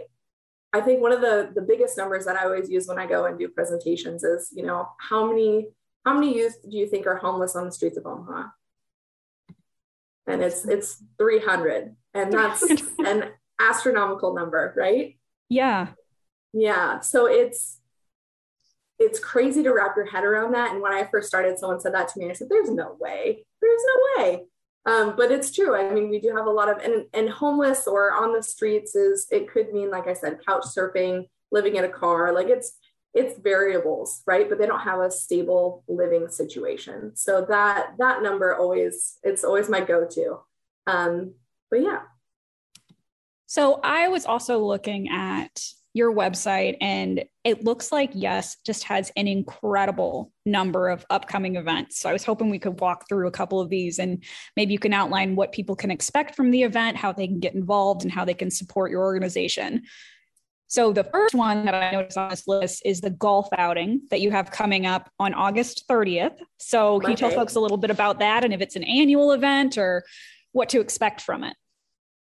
I 0.73 0.81
think 0.81 1.01
one 1.01 1.13
of 1.13 1.23
the 1.23 1.51
the 1.55 1.63
biggest 1.63 1.97
numbers 1.97 2.27
that 2.27 2.37
I 2.37 2.45
always 2.45 2.69
use 2.69 2.87
when 2.87 2.99
I 2.99 3.07
go 3.07 3.25
and 3.25 3.39
do 3.39 3.49
presentations 3.49 4.23
is, 4.23 4.51
you 4.55 4.67
know, 4.67 4.89
how 5.01 5.27
many 5.27 5.69
how 6.05 6.13
many 6.15 6.37
youth 6.37 6.57
do 6.69 6.77
you 6.77 6.87
think 6.87 7.07
are 7.07 7.17
homeless 7.17 7.57
on 7.57 7.65
the 7.65 7.73
streets 7.73 7.97
of 7.97 8.07
Omaha? 8.07 8.49
And 10.29 10.43
it's 10.43 10.65
it's 10.65 11.03
300, 11.19 11.97
and 12.15 12.33
that's 12.33 12.63
an 12.99 13.31
astronomical 13.61 14.35
number, 14.35 14.75
right? 14.77 15.19
Yeah. 15.49 15.89
Yeah. 16.53 17.01
So 17.01 17.27
it's 17.27 17.81
it's 18.99 19.21
crazy 19.21 19.63
to 19.63 19.73
wrap 19.73 19.95
your 19.97 20.07
head 20.07 20.25
around 20.25 20.53
that. 20.53 20.73
And 20.73 20.83
when 20.83 20.93
I 20.93 21.05
first 21.05 21.29
started, 21.29 21.59
someone 21.59 21.81
said 21.81 21.95
that 21.95 22.09
to 22.09 22.19
me. 22.19 22.27
And 22.27 22.33
I 22.33 22.35
said, 22.35 22.49
"There's 22.49 22.71
no 22.71 22.97
way. 22.99 23.45
There's 23.61 23.83
no 23.87 24.23
way." 24.23 24.45
Um, 24.87 25.15
but 25.17 25.31
it's 25.31 25.55
true. 25.55 25.77
I 25.77 25.93
mean, 25.93 26.09
we 26.09 26.19
do 26.19 26.35
have 26.35 26.47
a 26.47 26.51
lot 26.51 26.71
of 26.71 26.79
and, 26.79 27.05
and 27.13 27.29
homeless 27.29 27.87
or 27.87 28.13
on 28.13 28.33
the 28.33 28.43
streets 28.43 28.95
is 28.95 29.27
it 29.31 29.51
could 29.51 29.73
mean, 29.73 29.91
like 29.91 30.09
I 30.09 30.15
said, 30.15 30.39
couch 30.47 30.65
surfing, 30.65 31.27
living 31.53 31.77
in 31.77 31.85
a 31.85 31.89
car. 31.89 32.33
Like 32.33 32.49
it's 32.49 32.77
it's 33.15 33.39
variables, 33.41 34.23
right? 34.27 34.49
But 34.49 34.59
they 34.59 34.67
don't 34.67 34.81
have 34.81 35.01
a 35.01 35.11
stable 35.11 35.85
living 35.89 36.29
situation. 36.29 37.17
So 37.17 37.45
that 37.49 37.95
that 37.99 38.23
number 38.23 38.55
always 38.55 39.19
it's 39.23 39.45
always 39.45 39.69
my 39.69 39.81
go-to. 39.81 40.39
Um, 40.87 41.35
but 41.71 41.83
yeah. 41.83 42.01
So 43.47 43.81
I 43.83 44.09
was 44.09 44.27
also 44.27 44.59
looking 44.59 45.09
at 45.09 45.59
your 45.95 46.15
website 46.15 46.77
and 46.81 47.25
it 47.45 47.65
looks 47.65 47.91
like 47.91 48.11
yes 48.13 48.57
just 48.65 48.85
has 48.85 49.11
an 49.17 49.27
incredible 49.27 50.31
number 50.45 50.89
of 50.89 51.05
upcoming 51.09 51.57
events 51.57 51.99
so 51.99 52.09
i 52.09 52.13
was 52.13 52.25
hoping 52.25 52.51
we 52.51 52.59
could 52.59 52.79
walk 52.79 53.09
through 53.09 53.27
a 53.27 53.33
couple 53.33 53.59
of 53.59 53.71
these 53.71 53.99
and 53.99 54.23
maybe 54.57 54.73
you 54.73 54.79
can 54.79 54.93
outline 54.93 55.35
what 55.35 55.51
people 55.51 55.75
can 55.75 55.91
expect 55.91 56.35
from 56.35 56.51
the 56.51 56.63
event 56.63 56.97
how 56.97 57.11
they 57.11 57.27
can 57.27 57.41
get 57.41 57.55
involved 57.55 58.03
and 58.03 58.13
how 58.13 58.25
they 58.25 58.35
can 58.35 58.51
support 58.51 58.91
your 58.91 59.03
organization 59.03 59.83
so 60.69 60.93
the 60.93 61.05
first 61.05 61.35
one 61.35 61.65
that 61.65 61.75
i 61.75 61.91
noticed 61.91 62.17
on 62.17 62.31
this 62.31 62.47
list 62.47 62.83
is 62.85 63.01
the 63.01 63.11
golf 63.11 63.49
outing 63.57 64.01
that 64.11 64.21
you 64.21 64.31
have 64.31 64.51
coming 64.51 64.87
up 64.87 65.11
on 65.19 65.35
august 65.35 65.89
30th 65.89 66.37
so 66.59 67.01
can 67.01 67.11
you 67.11 67.17
tell 67.17 67.31
folks 67.31 67.57
a 67.57 67.61
little 67.61 67.77
bit 67.77 67.91
about 67.91 68.21
that 68.21 68.45
and 68.45 68.55
if 68.55 68.61
it's 68.61 68.77
an 68.77 68.85
annual 68.85 69.33
event 69.33 69.77
or 69.77 70.05
what 70.53 70.69
to 70.69 70.81
expect 70.81 71.21
from 71.21 71.45
it 71.45 71.57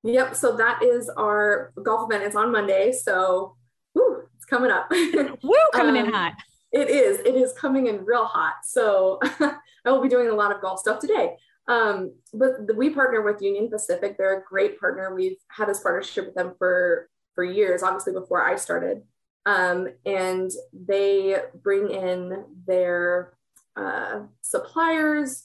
Yep. 0.04 0.36
So 0.36 0.56
that 0.56 0.82
is 0.82 1.08
our 1.08 1.72
golf 1.82 2.10
event. 2.10 2.24
It's 2.24 2.36
on 2.36 2.52
Monday. 2.52 2.92
So 2.92 3.56
whew, 3.94 4.24
it's 4.36 4.44
coming 4.44 4.70
up. 4.70 4.86
Woo, 4.90 5.54
coming 5.72 5.96
um, 5.96 6.06
in 6.06 6.12
hot. 6.12 6.34
It 6.72 6.90
is. 6.90 7.20
It 7.20 7.34
is 7.34 7.52
coming 7.54 7.86
in 7.86 8.04
real 8.04 8.26
hot. 8.26 8.56
So 8.64 9.18
I 9.40 9.56
will 9.86 10.02
be 10.02 10.08
doing 10.08 10.28
a 10.28 10.34
lot 10.34 10.54
of 10.54 10.60
golf 10.60 10.80
stuff 10.80 11.00
today. 11.00 11.36
Um, 11.68 12.12
but 12.34 12.66
the, 12.66 12.74
we 12.74 12.90
partner 12.90 13.22
with 13.22 13.40
Union 13.40 13.70
Pacific. 13.70 14.18
They're 14.18 14.40
a 14.40 14.44
great 14.44 14.78
partner. 14.78 15.14
We've 15.14 15.38
had 15.48 15.68
this 15.68 15.80
partnership 15.80 16.26
with 16.26 16.34
them 16.34 16.54
for 16.58 17.08
for 17.34 17.44
years, 17.44 17.82
obviously 17.82 18.12
before 18.12 18.42
I 18.42 18.56
started. 18.56 19.02
Um, 19.46 19.88
and 20.06 20.50
they 20.72 21.36
bring 21.62 21.90
in 21.90 22.44
their 22.66 23.34
uh, 23.76 24.20
suppliers, 24.40 25.44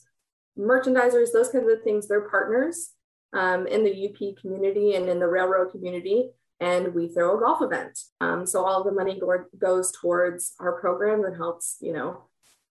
merchandisers, 0.58 1.32
those 1.32 1.50
kinds 1.50 1.70
of 1.70 1.82
things. 1.82 2.08
They're 2.08 2.28
partners 2.28 2.90
um, 3.32 3.66
in 3.66 3.84
the 3.84 4.08
UP 4.08 4.36
community 4.40 4.94
and 4.94 5.08
in 5.08 5.18
the 5.18 5.28
railroad 5.28 5.70
community, 5.70 6.30
and 6.60 6.94
we 6.94 7.08
throw 7.08 7.36
a 7.36 7.40
golf 7.40 7.62
event. 7.62 7.98
Um, 8.20 8.46
so 8.46 8.64
all 8.64 8.84
the 8.84 8.92
money 8.92 9.18
go- 9.18 9.44
goes 9.58 9.92
towards 9.92 10.54
our 10.60 10.80
program 10.80 11.24
and 11.24 11.36
helps, 11.36 11.76
you 11.80 11.92
know, 11.92 12.24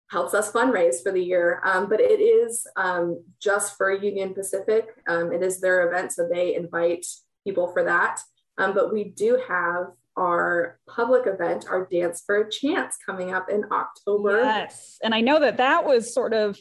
helps 0.09 0.33
us 0.33 0.51
fundraise 0.51 1.03
for 1.03 1.11
the 1.11 1.23
year. 1.23 1.61
Um, 1.63 1.89
but 1.89 1.99
it 1.99 2.21
is 2.21 2.65
um, 2.75 3.23
just 3.41 3.77
for 3.77 3.91
Union 3.91 4.33
Pacific. 4.33 4.87
Um, 5.07 5.31
it 5.33 5.43
is 5.43 5.59
their 5.59 5.87
event, 5.87 6.13
so 6.13 6.27
they 6.31 6.55
invite 6.55 7.05
people 7.45 7.67
for 7.71 7.83
that. 7.83 8.19
Um, 8.57 8.73
but 8.73 8.91
we 8.91 9.05
do 9.05 9.39
have 9.47 9.87
our 10.17 10.79
public 10.89 11.27
event, 11.27 11.65
our 11.69 11.87
Dance 11.91 12.23
for 12.25 12.41
a 12.41 12.51
Chance, 12.51 12.97
coming 13.05 13.33
up 13.33 13.49
in 13.49 13.65
October. 13.71 14.41
Yes, 14.41 14.97
and 15.03 15.13
I 15.13 15.21
know 15.21 15.39
that 15.39 15.57
that 15.57 15.85
was 15.85 16.13
sort 16.13 16.33
of 16.33 16.59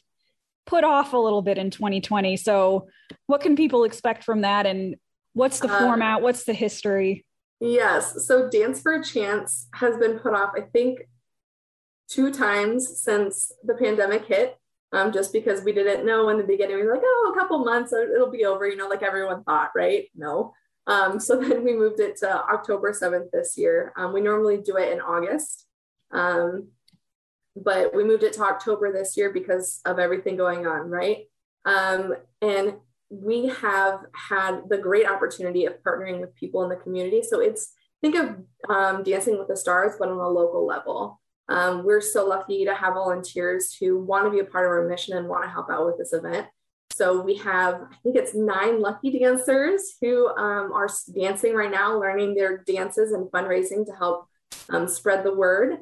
put 0.66 0.84
off 0.84 1.12
a 1.12 1.18
little 1.18 1.42
bit 1.42 1.56
in 1.58 1.70
2020. 1.70 2.36
So, 2.36 2.88
what 3.26 3.40
can 3.40 3.56
people 3.56 3.84
expect 3.84 4.24
from 4.24 4.42
that? 4.42 4.66
And 4.66 4.96
what's 5.32 5.60
the 5.60 5.72
um, 5.72 5.78
format? 5.78 6.22
What's 6.22 6.44
the 6.44 6.52
history? 6.52 7.24
Yes. 7.60 8.26
So, 8.26 8.50
Dance 8.50 8.82
for 8.82 8.94
a 8.94 9.04
Chance 9.04 9.68
has 9.74 9.96
been 9.96 10.18
put 10.18 10.34
off, 10.34 10.52
I 10.56 10.62
think, 10.62 11.00
two 12.08 12.30
times 12.30 13.00
since 13.00 13.52
the 13.64 13.74
pandemic 13.74 14.26
hit. 14.26 14.56
Um, 14.92 15.12
just 15.12 15.32
because 15.32 15.62
we 15.62 15.72
didn't 15.72 16.06
know 16.06 16.28
in 16.28 16.38
the 16.38 16.44
beginning, 16.44 16.76
we 16.76 16.84
were 16.84 16.94
like, 16.94 17.02
oh, 17.04 17.32
a 17.34 17.38
couple 17.38 17.64
months, 17.64 17.92
it'll 17.92 18.30
be 18.30 18.44
over, 18.44 18.66
you 18.68 18.76
know, 18.76 18.88
like 18.88 19.02
everyone 19.02 19.42
thought, 19.42 19.70
right? 19.74 20.08
No. 20.14 20.54
Um, 20.86 21.18
so 21.20 21.36
then 21.40 21.64
we 21.64 21.74
moved 21.74 22.00
it 22.00 22.16
to 22.18 22.30
October 22.30 22.92
7th 22.92 23.30
this 23.32 23.56
year. 23.56 23.92
Um, 23.96 24.12
we 24.12 24.20
normally 24.20 24.58
do 24.58 24.76
it 24.76 24.92
in 24.92 25.00
August. 25.00 25.66
Um, 26.10 26.68
but 27.56 27.94
we 27.94 28.04
moved 28.04 28.22
it 28.22 28.34
to 28.34 28.42
October 28.42 28.92
this 28.92 29.16
year 29.16 29.32
because 29.32 29.80
of 29.86 29.98
everything 29.98 30.36
going 30.36 30.66
on, 30.66 30.90
right? 30.90 31.24
Um, 31.64 32.14
and 32.42 32.74
we 33.08 33.46
have 33.46 34.00
had 34.12 34.68
the 34.68 34.78
great 34.78 35.08
opportunity 35.08 35.64
of 35.64 35.82
partnering 35.82 36.20
with 36.20 36.34
people 36.34 36.62
in 36.62 36.68
the 36.68 36.76
community. 36.76 37.22
So 37.22 37.40
it's 37.40 37.72
think 38.02 38.14
of 38.14 38.36
um, 38.68 39.02
Dancing 39.02 39.38
with 39.38 39.48
the 39.48 39.56
Stars, 39.56 39.94
but 39.98 40.08
on 40.08 40.18
a 40.18 40.28
local 40.28 40.66
level. 40.66 41.20
Um, 41.48 41.84
we're 41.84 42.00
so 42.00 42.26
lucky 42.26 42.64
to 42.64 42.74
have 42.74 42.94
volunteers 42.94 43.74
who 43.74 43.98
want 43.98 44.26
to 44.26 44.30
be 44.30 44.40
a 44.40 44.44
part 44.44 44.66
of 44.66 44.72
our 44.72 44.88
mission 44.88 45.16
and 45.16 45.28
want 45.28 45.44
to 45.44 45.50
help 45.50 45.70
out 45.70 45.86
with 45.86 45.96
this 45.96 46.12
event. 46.12 46.48
So 46.96 47.20
we 47.20 47.36
have, 47.36 47.74
I 47.74 47.96
think 48.02 48.16
it's 48.16 48.34
nine 48.34 48.80
lucky 48.80 49.18
dancers 49.18 49.96
who 50.00 50.28
um, 50.28 50.72
are 50.72 50.88
dancing 51.14 51.52
right 51.52 51.70
now, 51.70 52.00
learning 52.00 52.34
their 52.34 52.64
dances 52.64 53.12
and 53.12 53.30
fundraising 53.30 53.84
to 53.84 53.92
help 53.92 54.26
um, 54.70 54.88
spread 54.88 55.22
the 55.22 55.34
word. 55.34 55.76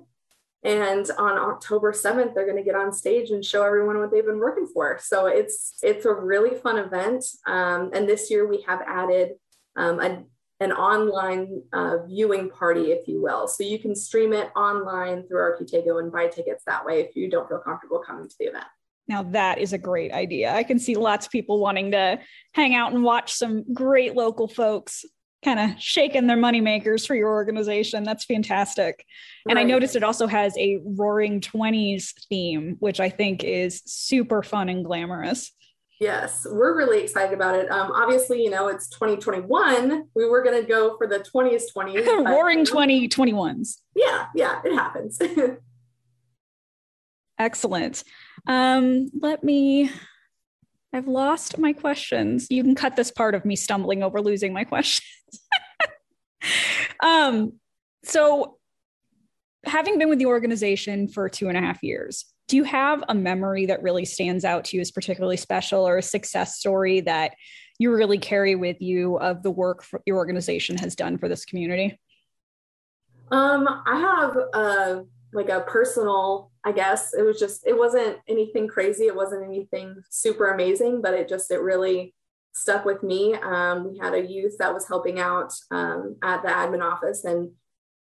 And 0.64 1.08
on 1.16 1.38
October 1.38 1.92
7th, 1.92 2.34
they're 2.34 2.46
going 2.46 2.56
to 2.56 2.64
get 2.64 2.74
on 2.74 2.92
stage 2.92 3.30
and 3.30 3.44
show 3.44 3.62
everyone 3.62 4.00
what 4.00 4.10
they've 4.10 4.26
been 4.26 4.40
working 4.40 4.66
for. 4.66 4.98
So 5.00 5.26
it's 5.26 5.78
it's 5.82 6.04
a 6.04 6.12
really 6.12 6.56
fun 6.58 6.78
event. 6.78 7.24
Um, 7.46 7.90
and 7.92 8.08
this 8.08 8.28
year 8.28 8.48
we 8.48 8.62
have 8.62 8.80
added 8.84 9.34
um, 9.76 10.00
a, 10.00 10.24
an 10.58 10.72
online 10.72 11.62
uh, 11.72 11.98
viewing 12.06 12.50
party, 12.50 12.90
if 12.90 13.06
you 13.06 13.22
will. 13.22 13.46
So 13.46 13.62
you 13.62 13.78
can 13.78 13.94
stream 13.94 14.32
it 14.32 14.50
online 14.56 15.28
through 15.28 15.42
Architego 15.42 16.02
and 16.02 16.10
buy 16.10 16.26
tickets 16.26 16.64
that 16.66 16.84
way 16.84 17.02
if 17.02 17.14
you 17.14 17.30
don't 17.30 17.48
feel 17.48 17.58
comfortable 17.58 18.02
coming 18.04 18.28
to 18.28 18.34
the 18.40 18.46
event. 18.46 18.64
Now, 19.06 19.22
that 19.24 19.58
is 19.58 19.72
a 19.72 19.78
great 19.78 20.12
idea. 20.12 20.54
I 20.54 20.62
can 20.62 20.78
see 20.78 20.94
lots 20.94 21.26
of 21.26 21.32
people 21.32 21.60
wanting 21.60 21.90
to 21.90 22.18
hang 22.52 22.74
out 22.74 22.92
and 22.92 23.02
watch 23.02 23.32
some 23.32 23.64
great 23.72 24.14
local 24.14 24.48
folks 24.48 25.04
kind 25.44 25.60
of 25.60 25.80
shaking 25.80 26.26
their 26.26 26.38
moneymakers 26.38 27.06
for 27.06 27.14
your 27.14 27.28
organization. 27.28 28.02
That's 28.02 28.24
fantastic. 28.24 29.04
Right. 29.46 29.52
And 29.52 29.58
I 29.58 29.62
noticed 29.62 29.94
it 29.94 30.02
also 30.02 30.26
has 30.26 30.56
a 30.56 30.80
roaring 30.84 31.40
20s 31.40 32.12
theme, 32.28 32.76
which 32.80 32.98
I 32.98 33.10
think 33.10 33.44
is 33.44 33.82
super 33.84 34.42
fun 34.42 34.70
and 34.70 34.84
glamorous. 34.84 35.52
Yes, 36.00 36.46
we're 36.50 36.76
really 36.76 37.02
excited 37.02 37.34
about 37.34 37.54
it. 37.54 37.70
Um, 37.70 37.92
obviously, 37.92 38.42
you 38.42 38.50
know, 38.50 38.68
it's 38.68 38.88
2021. 38.88 40.04
We 40.14 40.28
were 40.28 40.42
going 40.42 40.60
to 40.60 40.66
go 40.66 40.96
for 40.96 41.06
the 41.06 41.20
20s, 41.20 41.64
20s. 41.76 42.06
roaring 42.26 42.64
2021s. 42.64 43.76
Yeah, 43.94 44.26
yeah, 44.34 44.60
it 44.64 44.74
happens. 44.74 45.20
Excellent. 47.38 48.04
Um, 48.46 49.10
let 49.20 49.42
me 49.42 49.90
I've 50.94 51.08
lost 51.08 51.58
my 51.58 51.72
questions. 51.72 52.46
You 52.50 52.62
can 52.62 52.76
cut 52.76 52.94
this 52.94 53.10
part 53.10 53.34
of 53.34 53.44
me 53.44 53.56
stumbling 53.56 54.04
over 54.04 54.20
losing 54.20 54.52
my 54.52 54.62
questions. 54.74 55.08
um, 57.02 57.54
so, 58.04 58.58
having 59.64 59.98
been 59.98 60.08
with 60.08 60.20
the 60.20 60.26
organization 60.26 61.08
for 61.08 61.28
two 61.28 61.48
and 61.48 61.58
a 61.58 61.60
half 61.60 61.82
years, 61.82 62.26
do 62.46 62.56
you 62.56 62.64
have 62.64 63.02
a 63.08 63.14
memory 63.14 63.66
that 63.66 63.82
really 63.82 64.04
stands 64.04 64.44
out 64.44 64.66
to 64.66 64.76
you 64.76 64.80
as 64.82 64.92
particularly 64.92 65.36
special 65.36 65.86
or 65.86 65.98
a 65.98 66.02
success 66.02 66.58
story 66.58 67.00
that 67.00 67.32
you 67.78 67.92
really 67.92 68.18
carry 68.18 68.54
with 68.54 68.80
you 68.80 69.16
of 69.18 69.42
the 69.42 69.50
work 69.50 69.84
your 70.06 70.16
organization 70.16 70.76
has 70.76 70.94
done 70.94 71.18
for 71.18 71.28
this 71.28 71.44
community? 71.44 71.98
Um, 73.32 73.66
I 73.86 73.98
have 73.98 74.36
a 74.54 75.04
like 75.32 75.48
a 75.48 75.62
personal, 75.62 76.52
I 76.64 76.72
guess. 76.72 77.12
It 77.14 77.22
was 77.22 77.38
just 77.38 77.66
it 77.66 77.76
wasn't 77.76 78.18
anything 78.28 78.68
crazy. 78.68 79.04
It 79.04 79.16
wasn't 79.16 79.44
anything 79.44 80.02
super 80.10 80.52
amazing, 80.52 81.02
but 81.02 81.14
it 81.14 81.28
just 81.28 81.50
it 81.50 81.60
really 81.60 82.14
stuck 82.54 82.84
with 82.84 83.02
me. 83.02 83.34
Um, 83.34 83.90
we 83.92 83.98
had 83.98 84.14
a 84.14 84.26
youth 84.26 84.56
that 84.58 84.72
was 84.72 84.88
helping 84.88 85.18
out 85.18 85.52
um, 85.70 86.16
at 86.22 86.42
the 86.42 86.48
admin 86.48 86.82
office, 86.82 87.24
and 87.24 87.50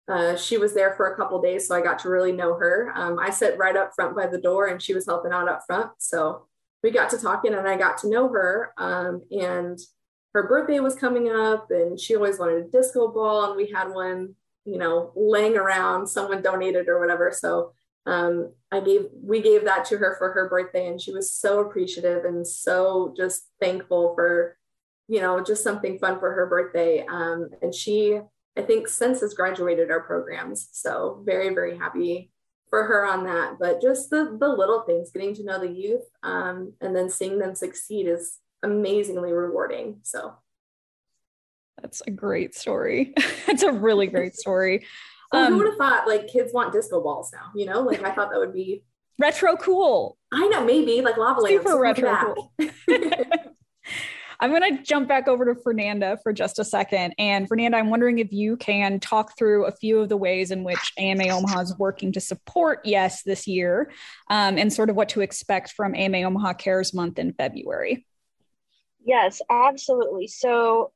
uh, 0.07 0.35
she 0.35 0.57
was 0.57 0.73
there 0.73 0.93
for 0.95 1.07
a 1.07 1.15
couple 1.15 1.41
days, 1.41 1.67
so 1.67 1.75
I 1.75 1.81
got 1.81 1.99
to 1.99 2.09
really 2.09 2.33
know 2.33 2.55
her. 2.55 2.91
Um, 2.95 3.17
I 3.17 3.29
sat 3.29 3.57
right 3.57 3.75
up 3.75 3.93
front 3.95 4.15
by 4.15 4.27
the 4.27 4.41
door, 4.41 4.67
and 4.67 4.81
she 4.81 4.93
was 4.93 5.05
helping 5.05 5.31
out 5.31 5.49
up 5.49 5.63
front. 5.65 5.91
So 5.99 6.47
we 6.83 6.91
got 6.91 7.09
to 7.11 7.17
talking, 7.17 7.53
and 7.53 7.67
I 7.67 7.77
got 7.77 7.97
to 7.99 8.09
know 8.09 8.27
her. 8.29 8.73
Um, 8.77 9.21
and 9.31 9.79
her 10.33 10.47
birthday 10.47 10.79
was 10.79 10.95
coming 10.95 11.29
up, 11.29 11.71
and 11.71 11.99
she 11.99 12.15
always 12.15 12.39
wanted 12.39 12.65
a 12.65 12.69
disco 12.69 13.07
ball, 13.07 13.45
and 13.45 13.55
we 13.55 13.71
had 13.71 13.89
one, 13.89 14.35
you 14.65 14.77
know, 14.77 15.11
laying 15.15 15.55
around. 15.55 16.07
Someone 16.07 16.41
donated 16.41 16.89
or 16.89 16.99
whatever. 16.99 17.31
So 17.33 17.73
um, 18.05 18.53
I 18.71 18.79
gave 18.79 19.07
we 19.13 19.41
gave 19.41 19.65
that 19.65 19.85
to 19.85 19.97
her 19.97 20.15
for 20.17 20.31
her 20.31 20.49
birthday, 20.49 20.87
and 20.87 20.99
she 20.99 21.13
was 21.13 21.31
so 21.31 21.59
appreciative 21.59 22.25
and 22.25 22.45
so 22.45 23.13
just 23.15 23.47
thankful 23.59 24.15
for, 24.15 24.57
you 25.07 25.21
know, 25.21 25.43
just 25.43 25.63
something 25.63 25.99
fun 25.99 26.19
for 26.19 26.31
her 26.31 26.47
birthday. 26.47 27.05
Um, 27.05 27.49
and 27.61 27.73
she, 27.73 28.19
I 28.57 28.61
think, 28.61 28.87
since 28.87 29.21
has 29.21 29.33
graduated 29.33 29.91
our 29.91 30.01
programs, 30.01 30.69
so 30.71 31.21
very 31.25 31.53
very 31.53 31.77
happy 31.77 32.31
for 32.69 32.85
her 32.85 33.05
on 33.05 33.25
that. 33.25 33.57
But 33.59 33.81
just 33.81 34.09
the 34.09 34.35
the 34.39 34.49
little 34.49 34.81
things, 34.81 35.11
getting 35.11 35.35
to 35.35 35.43
know 35.43 35.59
the 35.59 35.71
youth, 35.71 36.05
um, 36.23 36.73
and 36.81 36.95
then 36.95 37.09
seeing 37.09 37.37
them 37.37 37.53
succeed 37.53 38.07
is 38.07 38.39
amazingly 38.63 39.31
rewarding. 39.31 39.99
So. 40.03 40.33
That's 41.81 42.01
a 42.05 42.11
great 42.11 42.53
story. 42.53 43.13
it's 43.47 43.63
a 43.63 43.71
really 43.71 44.05
great 44.05 44.35
story. 44.35 44.85
Well, 45.31 45.45
um, 45.45 45.53
who 45.53 45.59
would 45.59 45.67
have 45.67 45.77
thought 45.77 46.07
like 46.07 46.27
kids 46.27 46.53
want 46.53 46.73
disco 46.73 47.01
balls 47.01 47.31
now? 47.33 47.51
You 47.55 47.65
know, 47.65 47.81
like 47.81 48.03
I 48.03 48.13
thought 48.13 48.31
that 48.31 48.39
would 48.39 48.53
be 48.53 48.83
retro 49.19 49.55
cool. 49.55 50.17
I 50.31 50.47
know, 50.47 50.63
maybe 50.63 51.01
like 51.01 51.17
lava 51.17 51.41
lamps. 51.41 51.63
Super 51.63 51.79
retro 51.79 52.35
cool. 52.35 52.53
I'm 54.41 54.49
going 54.49 54.75
to 54.75 54.83
jump 54.83 55.07
back 55.07 55.27
over 55.27 55.45
to 55.45 55.61
Fernanda 55.61 56.17
for 56.23 56.33
just 56.33 56.57
a 56.57 56.65
second. 56.65 57.13
And 57.19 57.47
Fernanda, 57.47 57.77
I'm 57.77 57.91
wondering 57.91 58.17
if 58.17 58.33
you 58.33 58.57
can 58.57 58.99
talk 58.99 59.37
through 59.37 59.67
a 59.67 59.71
few 59.71 59.99
of 59.99 60.09
the 60.09 60.17
ways 60.17 60.49
in 60.49 60.63
which 60.63 60.93
AMA 60.97 61.27
Omaha 61.27 61.59
is 61.61 61.77
working 61.77 62.11
to 62.13 62.19
support 62.19 62.79
Yes 62.83 63.21
this 63.21 63.45
year 63.45 63.91
um, 64.31 64.57
and 64.57 64.73
sort 64.73 64.89
of 64.89 64.95
what 64.95 65.09
to 65.09 65.21
expect 65.21 65.73
from 65.73 65.93
AMA 65.93 66.23
Omaha 66.23 66.53
Cares 66.53 66.91
Month 66.91 67.19
in 67.19 67.33
February. 67.33 68.07
Yes, 69.05 69.41
absolutely. 69.47 70.25
So 70.25 70.91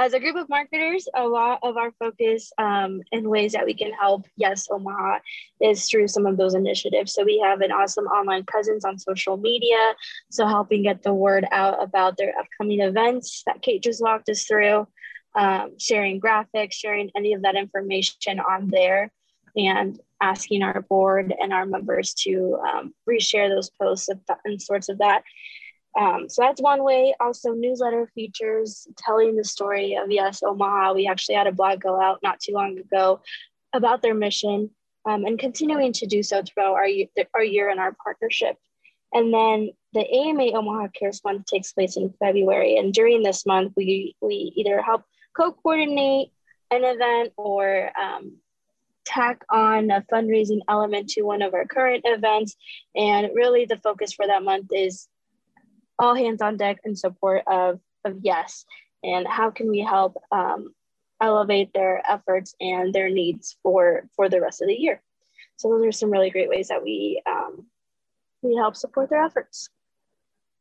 as 0.00 0.14
a 0.14 0.18
group 0.18 0.36
of 0.36 0.48
marketers, 0.48 1.06
a 1.14 1.28
lot 1.28 1.58
of 1.62 1.76
our 1.76 1.92
focus 1.98 2.50
um, 2.56 3.02
and 3.12 3.28
ways 3.28 3.52
that 3.52 3.66
we 3.66 3.74
can 3.74 3.92
help 3.92 4.26
Yes 4.36 4.66
Omaha 4.70 5.18
is 5.60 5.90
through 5.90 6.08
some 6.08 6.24
of 6.24 6.38
those 6.38 6.54
initiatives. 6.54 7.12
So 7.12 7.22
we 7.22 7.38
have 7.44 7.60
an 7.60 7.70
awesome 7.70 8.06
online 8.06 8.44
presence 8.44 8.82
on 8.86 8.98
social 8.98 9.36
media. 9.36 9.94
So 10.30 10.46
helping 10.46 10.84
get 10.84 11.02
the 11.02 11.12
word 11.12 11.44
out 11.52 11.82
about 11.82 12.16
their 12.16 12.32
upcoming 12.38 12.80
events 12.80 13.42
that 13.44 13.60
Kate 13.60 13.82
just 13.82 14.02
walked 14.02 14.30
us 14.30 14.44
through, 14.44 14.88
um, 15.34 15.78
sharing 15.78 16.18
graphics, 16.18 16.72
sharing 16.72 17.10
any 17.14 17.34
of 17.34 17.42
that 17.42 17.54
information 17.54 18.40
on 18.40 18.68
there, 18.68 19.12
and 19.54 20.00
asking 20.22 20.62
our 20.62 20.80
board 20.80 21.34
and 21.38 21.52
our 21.52 21.66
members 21.66 22.14
to 22.14 22.58
um, 22.66 22.94
reshare 23.06 23.50
those 23.50 23.68
posts 23.68 24.08
and 24.46 24.62
sorts 24.62 24.88
of 24.88 24.96
that. 24.96 25.24
Um, 25.98 26.28
so 26.28 26.42
that's 26.42 26.62
one 26.62 26.84
way. 26.84 27.14
Also, 27.20 27.52
newsletter 27.52 28.10
features 28.14 28.86
telling 28.96 29.36
the 29.36 29.44
story 29.44 29.94
of 29.94 30.10
Yes 30.10 30.42
Omaha. 30.42 30.94
We 30.94 31.08
actually 31.08 31.34
had 31.34 31.46
a 31.46 31.52
blog 31.52 31.80
go 31.80 32.00
out 32.00 32.20
not 32.22 32.40
too 32.40 32.52
long 32.52 32.78
ago 32.78 33.20
about 33.72 34.02
their 34.02 34.14
mission 34.14 34.70
um, 35.06 35.24
and 35.24 35.38
continuing 35.38 35.92
to 35.94 36.06
do 36.06 36.22
so 36.22 36.42
throughout 36.42 36.74
our, 36.74 36.88
our 37.34 37.44
year 37.44 37.70
and 37.70 37.80
our 37.80 37.96
partnership. 38.04 38.56
And 39.12 39.34
then 39.34 39.70
the 39.92 40.08
AMA 40.08 40.52
Omaha 40.52 40.88
Cares 40.96 41.22
Month 41.24 41.46
takes 41.46 41.72
place 41.72 41.96
in 41.96 42.14
February. 42.20 42.76
And 42.76 42.94
during 42.94 43.22
this 43.22 43.44
month, 43.44 43.72
we, 43.76 44.14
we 44.20 44.52
either 44.56 44.80
help 44.82 45.02
co 45.36 45.52
coordinate 45.52 46.30
an 46.70 46.84
event 46.84 47.32
or 47.36 47.90
um, 48.00 48.36
tack 49.04 49.44
on 49.50 49.90
a 49.90 50.04
fundraising 50.12 50.60
element 50.68 51.08
to 51.10 51.22
one 51.22 51.42
of 51.42 51.54
our 51.54 51.66
current 51.66 52.02
events. 52.06 52.56
And 52.94 53.30
really, 53.34 53.64
the 53.64 53.78
focus 53.78 54.12
for 54.12 54.26
that 54.28 54.44
month 54.44 54.68
is 54.72 55.08
all 56.00 56.14
hands 56.14 56.42
on 56.42 56.56
deck 56.56 56.78
in 56.84 56.96
support 56.96 57.42
of, 57.46 57.78
of 58.04 58.16
yes. 58.22 58.64
And 59.04 59.26
how 59.26 59.50
can 59.50 59.70
we 59.70 59.80
help 59.80 60.16
um, 60.32 60.74
elevate 61.20 61.72
their 61.72 62.02
efforts 62.08 62.54
and 62.60 62.92
their 62.92 63.08
needs 63.08 63.56
for 63.62 64.08
for 64.16 64.28
the 64.28 64.40
rest 64.40 64.62
of 64.62 64.68
the 64.68 64.74
year? 64.74 65.00
So 65.56 65.68
those 65.68 65.86
are 65.86 65.92
some 65.92 66.10
really 66.10 66.30
great 66.30 66.48
ways 66.48 66.68
that 66.68 66.82
we 66.82 67.22
um, 67.26 67.66
we 68.42 68.56
help 68.56 68.76
support 68.76 69.10
their 69.10 69.22
efforts. 69.22 69.68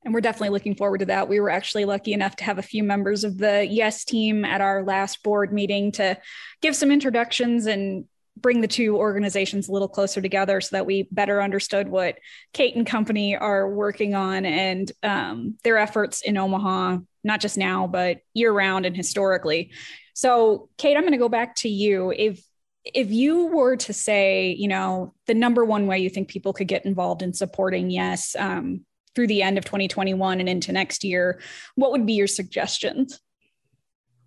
And 0.06 0.14
we're 0.14 0.22
definitely 0.22 0.50
looking 0.50 0.76
forward 0.76 1.00
to 1.00 1.06
that. 1.08 1.28
We 1.28 1.42
were 1.42 1.50
actually 1.50 1.84
lucky 1.84 2.14
enough 2.14 2.38
to 2.38 2.46
have 2.46 2.58
a 2.58 2.64
few 2.64 2.84
members 2.84 3.26
of 3.26 3.38
the 3.38 3.68
Yes 3.70 4.06
team 4.06 4.46
at 4.46 4.62
our 4.62 4.84
last 4.84 5.24
board 5.24 5.52
meeting 5.52 5.92
to 5.94 6.18
give 6.62 6.76
some 6.76 6.92
introductions 6.92 7.66
and 7.66 8.06
bring 8.42 8.62
the 8.62 8.68
two 8.68 8.98
organizations 8.98 9.68
a 9.68 9.72
little 9.72 9.88
closer 9.88 10.22
together 10.22 10.62
so 10.62 10.76
that 10.76 10.86
we 10.86 11.08
better 11.12 11.42
understood 11.42 11.90
what 11.90 12.18
Kate 12.54 12.76
and 12.76 12.86
company 12.86 13.36
are 13.36 13.70
working 13.70 14.16
on 14.16 14.46
and 14.46 14.92
um, 15.04 15.56
their 15.64 15.78
efforts 15.78 16.22
in 16.22 16.38
Omaha, 16.38 16.98
not 17.24 17.42
just 17.42 17.58
now, 17.58 17.88
but 17.88 18.20
year 18.34 18.52
round 18.52 18.86
and 18.86 18.96
historically. 18.96 19.72
So, 20.14 20.70
Kate, 20.78 20.96
I'm 20.96 21.04
going 21.04 21.14
to 21.14 21.18
go 21.18 21.30
back 21.30 21.56
to 21.58 21.70
you. 21.70 22.12
If 22.16 22.44
if 22.86 23.12
you 23.12 23.48
were 23.48 23.76
to 23.76 23.94
say, 23.94 24.56
you 24.58 24.68
know, 24.68 25.14
the 25.28 25.34
number 25.34 25.66
one 25.66 25.86
way 25.86 26.00
you 26.00 26.10
think 26.10 26.28
people 26.28 26.54
could 26.54 26.68
get 26.68 26.86
involved 26.86 27.22
in 27.22 27.34
supporting 27.34 27.90
Yes 27.90 28.36
um, 28.38 28.86
through 29.16 29.28
the 29.28 29.44
end 29.44 29.58
of 29.58 29.66
2021 29.66 30.40
and 30.40 30.50
into 30.50 30.72
next 30.72 31.04
year, 31.04 31.42
what 31.76 31.92
would 31.92 32.06
be 32.06 32.14
your 32.14 32.28
suggestions? 32.28 33.20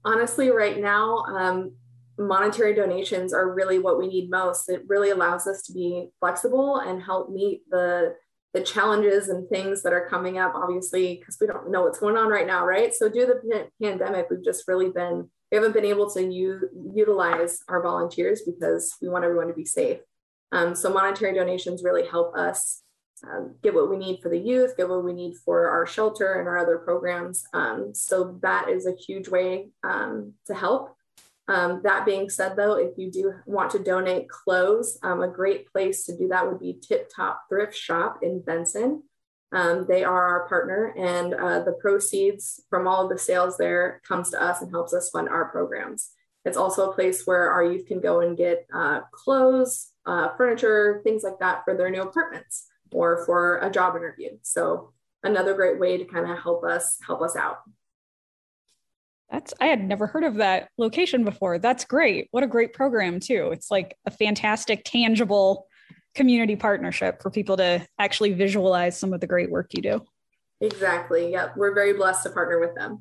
Honestly, 0.04 0.50
right 0.50 0.78
now, 0.78 1.18
um, 1.28 1.74
monetary 2.18 2.74
donations 2.74 3.32
are 3.32 3.52
really 3.52 3.78
what 3.78 3.98
we 3.98 4.06
need 4.06 4.30
most. 4.30 4.68
It 4.68 4.82
really 4.86 5.10
allows 5.10 5.46
us 5.46 5.62
to 5.62 5.72
be 5.72 6.10
flexible 6.20 6.76
and 6.76 7.02
help 7.02 7.30
meet 7.30 7.62
the 7.70 8.14
the 8.54 8.60
challenges 8.60 9.30
and 9.30 9.48
things 9.48 9.82
that 9.82 9.94
are 9.94 10.08
coming 10.10 10.36
up 10.36 10.52
obviously 10.54 11.16
because 11.16 11.38
we 11.40 11.46
don't 11.46 11.70
know 11.70 11.84
what's 11.84 11.98
going 11.98 12.18
on 12.18 12.28
right 12.28 12.46
now 12.46 12.66
right? 12.66 12.92
So 12.92 13.08
due 13.08 13.26
to 13.26 13.34
the 13.42 13.68
pandemic 13.82 14.26
we've 14.28 14.44
just 14.44 14.68
really 14.68 14.90
been 14.90 15.30
we 15.50 15.56
haven't 15.56 15.72
been 15.72 15.86
able 15.86 16.10
to 16.10 16.22
u- 16.22 16.68
utilize 16.94 17.60
our 17.68 17.82
volunteers 17.82 18.42
because 18.42 18.94
we 19.00 19.08
want 19.08 19.24
everyone 19.24 19.48
to 19.48 19.54
be 19.54 19.64
safe. 19.64 20.00
Um, 20.50 20.74
so 20.74 20.92
monetary 20.92 21.34
donations 21.34 21.82
really 21.82 22.06
help 22.06 22.36
us 22.36 22.82
um, 23.26 23.54
get 23.62 23.74
what 23.74 23.88
we 23.88 23.96
need 23.96 24.20
for 24.20 24.28
the 24.28 24.38
youth 24.38 24.76
get 24.76 24.88
what 24.88 25.04
we 25.04 25.14
need 25.14 25.34
for 25.44 25.70
our 25.70 25.86
shelter 25.86 26.34
and 26.34 26.46
our 26.46 26.58
other 26.58 26.76
programs. 26.76 27.44
Um, 27.54 27.94
so 27.94 28.38
that 28.42 28.68
is 28.68 28.86
a 28.86 28.94
huge 28.94 29.28
way 29.28 29.70
um, 29.82 30.34
to 30.46 30.54
help 30.54 30.94
um, 31.48 31.80
that 31.84 32.06
being 32.06 32.30
said, 32.30 32.56
though, 32.56 32.74
if 32.74 32.96
you 32.96 33.10
do 33.10 33.34
want 33.46 33.70
to 33.72 33.82
donate 33.82 34.28
clothes, 34.28 34.98
um, 35.02 35.22
a 35.22 35.28
great 35.28 35.70
place 35.72 36.06
to 36.06 36.16
do 36.16 36.28
that 36.28 36.46
would 36.46 36.60
be 36.60 36.78
Tip 36.80 37.10
Top 37.14 37.42
Thrift 37.48 37.76
Shop 37.76 38.18
in 38.22 38.40
Benson. 38.40 39.02
Um, 39.52 39.84
they 39.86 40.02
are 40.02 40.26
our 40.26 40.48
partner, 40.48 40.94
and 40.96 41.34
uh, 41.34 41.60
the 41.62 41.72
proceeds 41.72 42.62
from 42.70 42.86
all 42.86 43.04
of 43.04 43.10
the 43.10 43.18
sales 43.18 43.56
there 43.58 44.00
comes 44.06 44.30
to 44.30 44.42
us 44.42 44.62
and 44.62 44.70
helps 44.70 44.94
us 44.94 45.10
fund 45.10 45.28
our 45.28 45.50
programs. 45.50 46.12
It's 46.44 46.56
also 46.56 46.90
a 46.90 46.94
place 46.94 47.26
where 47.26 47.50
our 47.50 47.64
youth 47.64 47.86
can 47.86 48.00
go 48.00 48.20
and 48.20 48.36
get 48.36 48.66
uh, 48.72 49.00
clothes, 49.12 49.90
uh, 50.06 50.28
furniture, 50.36 51.00
things 51.04 51.22
like 51.22 51.38
that 51.40 51.64
for 51.64 51.76
their 51.76 51.90
new 51.90 52.02
apartments 52.02 52.66
or 52.92 53.24
for 53.26 53.58
a 53.58 53.70
job 53.70 53.94
interview. 53.96 54.30
So 54.42 54.92
another 55.22 55.54
great 55.54 55.78
way 55.78 55.98
to 55.98 56.04
kind 56.04 56.30
of 56.30 56.38
help 56.38 56.64
us 56.64 56.98
help 57.06 57.22
us 57.22 57.36
out. 57.36 57.58
That's 59.32 59.54
I 59.60 59.66
had 59.66 59.82
never 59.82 60.06
heard 60.06 60.24
of 60.24 60.34
that 60.36 60.68
location 60.76 61.24
before. 61.24 61.58
That's 61.58 61.86
great. 61.86 62.28
What 62.32 62.42
a 62.42 62.46
great 62.46 62.74
program 62.74 63.18
too. 63.18 63.50
It's 63.50 63.70
like 63.70 63.96
a 64.06 64.10
fantastic 64.10 64.82
tangible 64.84 65.66
community 66.14 66.54
partnership 66.54 67.22
for 67.22 67.30
people 67.30 67.56
to 67.56 67.84
actually 67.98 68.34
visualize 68.34 69.00
some 69.00 69.14
of 69.14 69.20
the 69.20 69.26
great 69.26 69.50
work 69.50 69.70
you 69.72 69.80
do. 69.80 70.04
Exactly. 70.60 71.32
Yep. 71.32 71.56
We're 71.56 71.74
very 71.74 71.94
blessed 71.94 72.24
to 72.24 72.30
partner 72.30 72.60
with 72.60 72.74
them. 72.74 73.00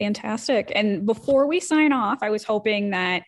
Fantastic. 0.00 0.72
And 0.74 1.06
before 1.06 1.46
we 1.46 1.60
sign 1.60 1.92
off, 1.92 2.18
I 2.22 2.30
was 2.30 2.42
hoping 2.42 2.90
that 2.90 3.22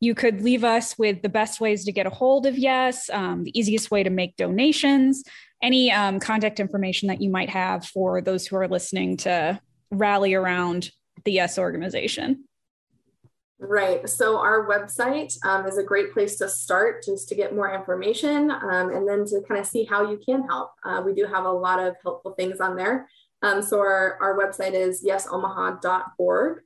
you 0.00 0.14
could 0.14 0.42
leave 0.42 0.64
us 0.64 0.96
with 0.96 1.22
the 1.22 1.28
best 1.28 1.60
ways 1.60 1.84
to 1.84 1.92
get 1.92 2.06
a 2.06 2.10
hold 2.10 2.46
of 2.46 2.56
Yes, 2.56 3.10
um, 3.10 3.44
the 3.44 3.58
easiest 3.58 3.90
way 3.90 4.02
to 4.02 4.10
make 4.10 4.36
donations, 4.36 5.24
any 5.62 5.90
um, 5.90 6.20
contact 6.20 6.60
information 6.60 7.08
that 7.08 7.20
you 7.20 7.30
might 7.30 7.50
have 7.50 7.84
for 7.84 8.20
those 8.20 8.46
who 8.46 8.56
are 8.56 8.68
listening 8.68 9.16
to 9.18 9.60
rally 9.90 10.34
around 10.34 10.90
the 11.24 11.32
Yes 11.32 11.58
organization? 11.58 12.44
Right. 13.58 14.08
So 14.08 14.38
our 14.38 14.66
website 14.68 15.34
um, 15.44 15.66
is 15.66 15.78
a 15.78 15.82
great 15.82 16.12
place 16.12 16.36
to 16.38 16.48
start 16.48 17.02
just 17.04 17.28
to 17.28 17.34
get 17.34 17.54
more 17.54 17.72
information 17.72 18.50
um, 18.50 18.90
and 18.90 19.08
then 19.08 19.24
to 19.26 19.42
kind 19.48 19.60
of 19.60 19.66
see 19.66 19.84
how 19.84 20.10
you 20.10 20.18
can 20.18 20.42
help. 20.46 20.72
Uh, 20.84 21.02
we 21.04 21.14
do 21.14 21.24
have 21.26 21.44
a 21.44 21.50
lot 21.50 21.78
of 21.78 21.94
helpful 22.02 22.32
things 22.32 22.60
on 22.60 22.76
there. 22.76 23.08
Um, 23.42 23.62
so 23.62 23.78
our, 23.78 24.18
our 24.20 24.36
website 24.36 24.72
is 24.72 25.04
yesomaha.org. 25.04 26.60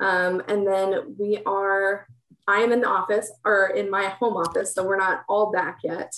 Um, 0.00 0.42
and 0.46 0.66
then 0.66 1.16
we 1.18 1.42
are, 1.44 2.06
I 2.46 2.60
am 2.60 2.72
in 2.72 2.80
the 2.80 2.88
office 2.88 3.30
or 3.44 3.70
in 3.70 3.90
my 3.90 4.04
home 4.04 4.36
office, 4.36 4.74
so 4.74 4.84
we're 4.84 4.96
not 4.96 5.24
all 5.28 5.50
back 5.50 5.80
yet. 5.82 6.14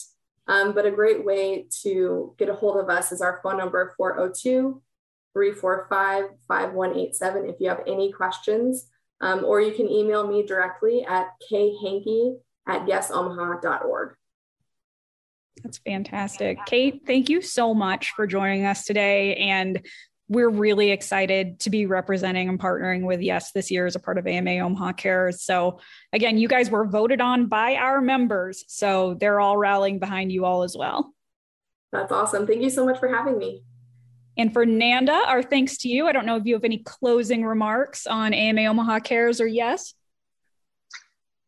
Um, 0.46 0.74
but 0.74 0.84
a 0.84 0.90
great 0.90 1.24
way 1.24 1.66
to 1.82 2.34
get 2.38 2.48
a 2.48 2.54
hold 2.54 2.76
of 2.76 2.90
us 2.90 3.12
is 3.12 3.22
our 3.22 3.40
phone 3.42 3.56
number 3.56 3.94
402 3.96 4.82
345 5.32 6.24
5187 6.48 7.48
if 7.48 7.56
you 7.60 7.68
have 7.68 7.82
any 7.86 8.12
questions. 8.12 8.86
Um, 9.22 9.44
or 9.44 9.60
you 9.60 9.72
can 9.72 9.88
email 9.90 10.26
me 10.26 10.46
directly 10.46 11.04
at 11.04 11.28
khankey 11.50 12.36
at 12.66 12.86
yesomaha.org. 12.86 14.14
That's 15.62 15.78
fantastic. 15.78 16.58
Kate, 16.64 17.02
thank 17.06 17.28
you 17.28 17.42
so 17.42 17.74
much 17.74 18.12
for 18.12 18.26
joining 18.26 18.64
us 18.64 18.84
today. 18.84 19.34
And 19.34 19.86
we're 20.28 20.48
really 20.48 20.92
excited 20.92 21.58
to 21.60 21.70
be 21.70 21.86
representing 21.86 22.48
and 22.48 22.58
partnering 22.58 23.02
with 23.04 23.20
Yes 23.20 23.50
this 23.52 23.70
year 23.70 23.84
as 23.84 23.96
a 23.96 23.98
part 23.98 24.16
of 24.16 24.26
AMA 24.26 24.58
Omaha 24.60 24.92
Cares. 24.92 25.42
So, 25.42 25.80
again, 26.12 26.38
you 26.38 26.46
guys 26.46 26.70
were 26.70 26.86
voted 26.86 27.20
on 27.20 27.46
by 27.48 27.74
our 27.74 28.00
members. 28.00 28.64
So, 28.68 29.14
they're 29.14 29.40
all 29.40 29.56
rallying 29.56 29.98
behind 29.98 30.30
you 30.30 30.44
all 30.44 30.62
as 30.62 30.76
well. 30.78 31.12
That's 31.90 32.12
awesome. 32.12 32.46
Thank 32.46 32.62
you 32.62 32.70
so 32.70 32.86
much 32.86 33.00
for 33.00 33.08
having 33.08 33.38
me. 33.38 33.64
And 34.36 34.52
Fernanda, 34.52 35.12
our 35.26 35.42
thanks 35.42 35.76
to 35.78 35.88
you. 35.88 36.06
I 36.06 36.12
don't 36.12 36.26
know 36.26 36.36
if 36.36 36.44
you 36.46 36.54
have 36.54 36.64
any 36.64 36.78
closing 36.78 37.44
remarks 37.44 38.06
on 38.06 38.32
AMA 38.32 38.62
Omaha 38.66 39.00
Cares 39.00 39.40
or 39.40 39.46
Yes. 39.46 39.94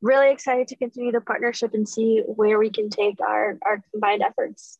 Really 0.00 0.32
excited 0.32 0.66
to 0.68 0.76
continue 0.76 1.12
the 1.12 1.20
partnership 1.20 1.74
and 1.74 1.88
see 1.88 2.22
where 2.26 2.58
we 2.58 2.70
can 2.70 2.90
take 2.90 3.20
our, 3.20 3.56
our 3.64 3.82
combined 3.92 4.22
efforts. 4.22 4.78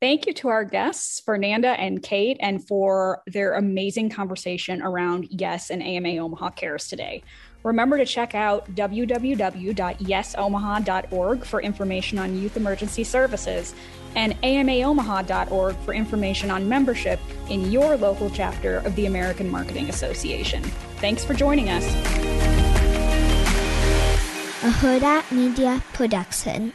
Thank 0.00 0.26
you 0.26 0.32
to 0.34 0.48
our 0.48 0.64
guests, 0.64 1.20
Fernanda 1.20 1.68
and 1.80 2.02
Kate, 2.02 2.36
and 2.40 2.66
for 2.66 3.22
their 3.26 3.54
amazing 3.54 4.10
conversation 4.10 4.82
around 4.82 5.28
Yes 5.30 5.70
and 5.70 5.82
AMA 5.82 6.16
Omaha 6.16 6.50
Cares 6.50 6.88
today. 6.88 7.22
Remember 7.62 7.96
to 7.96 8.04
check 8.04 8.34
out 8.34 8.74
www.yesomaha.org 8.74 11.44
for 11.44 11.62
information 11.62 12.18
on 12.18 12.36
youth 12.36 12.56
emergency 12.56 13.04
services 13.04 13.72
and 14.14 14.38
amaomaha.org 14.42 15.74
for 15.76 15.94
information 15.94 16.50
on 16.50 16.68
membership 16.68 17.18
in 17.48 17.70
your 17.70 17.96
local 17.96 18.28
chapter 18.30 18.78
of 18.78 18.96
the 18.96 19.06
American 19.06 19.48
Marketing 19.48 19.88
Association. 19.88 20.64
Thanks 20.96 21.24
for 21.24 21.34
joining 21.34 21.70
us. 21.70 21.86
A 24.64 24.70
Huda 24.70 25.28
Media 25.32 25.82
Production. 25.92 26.72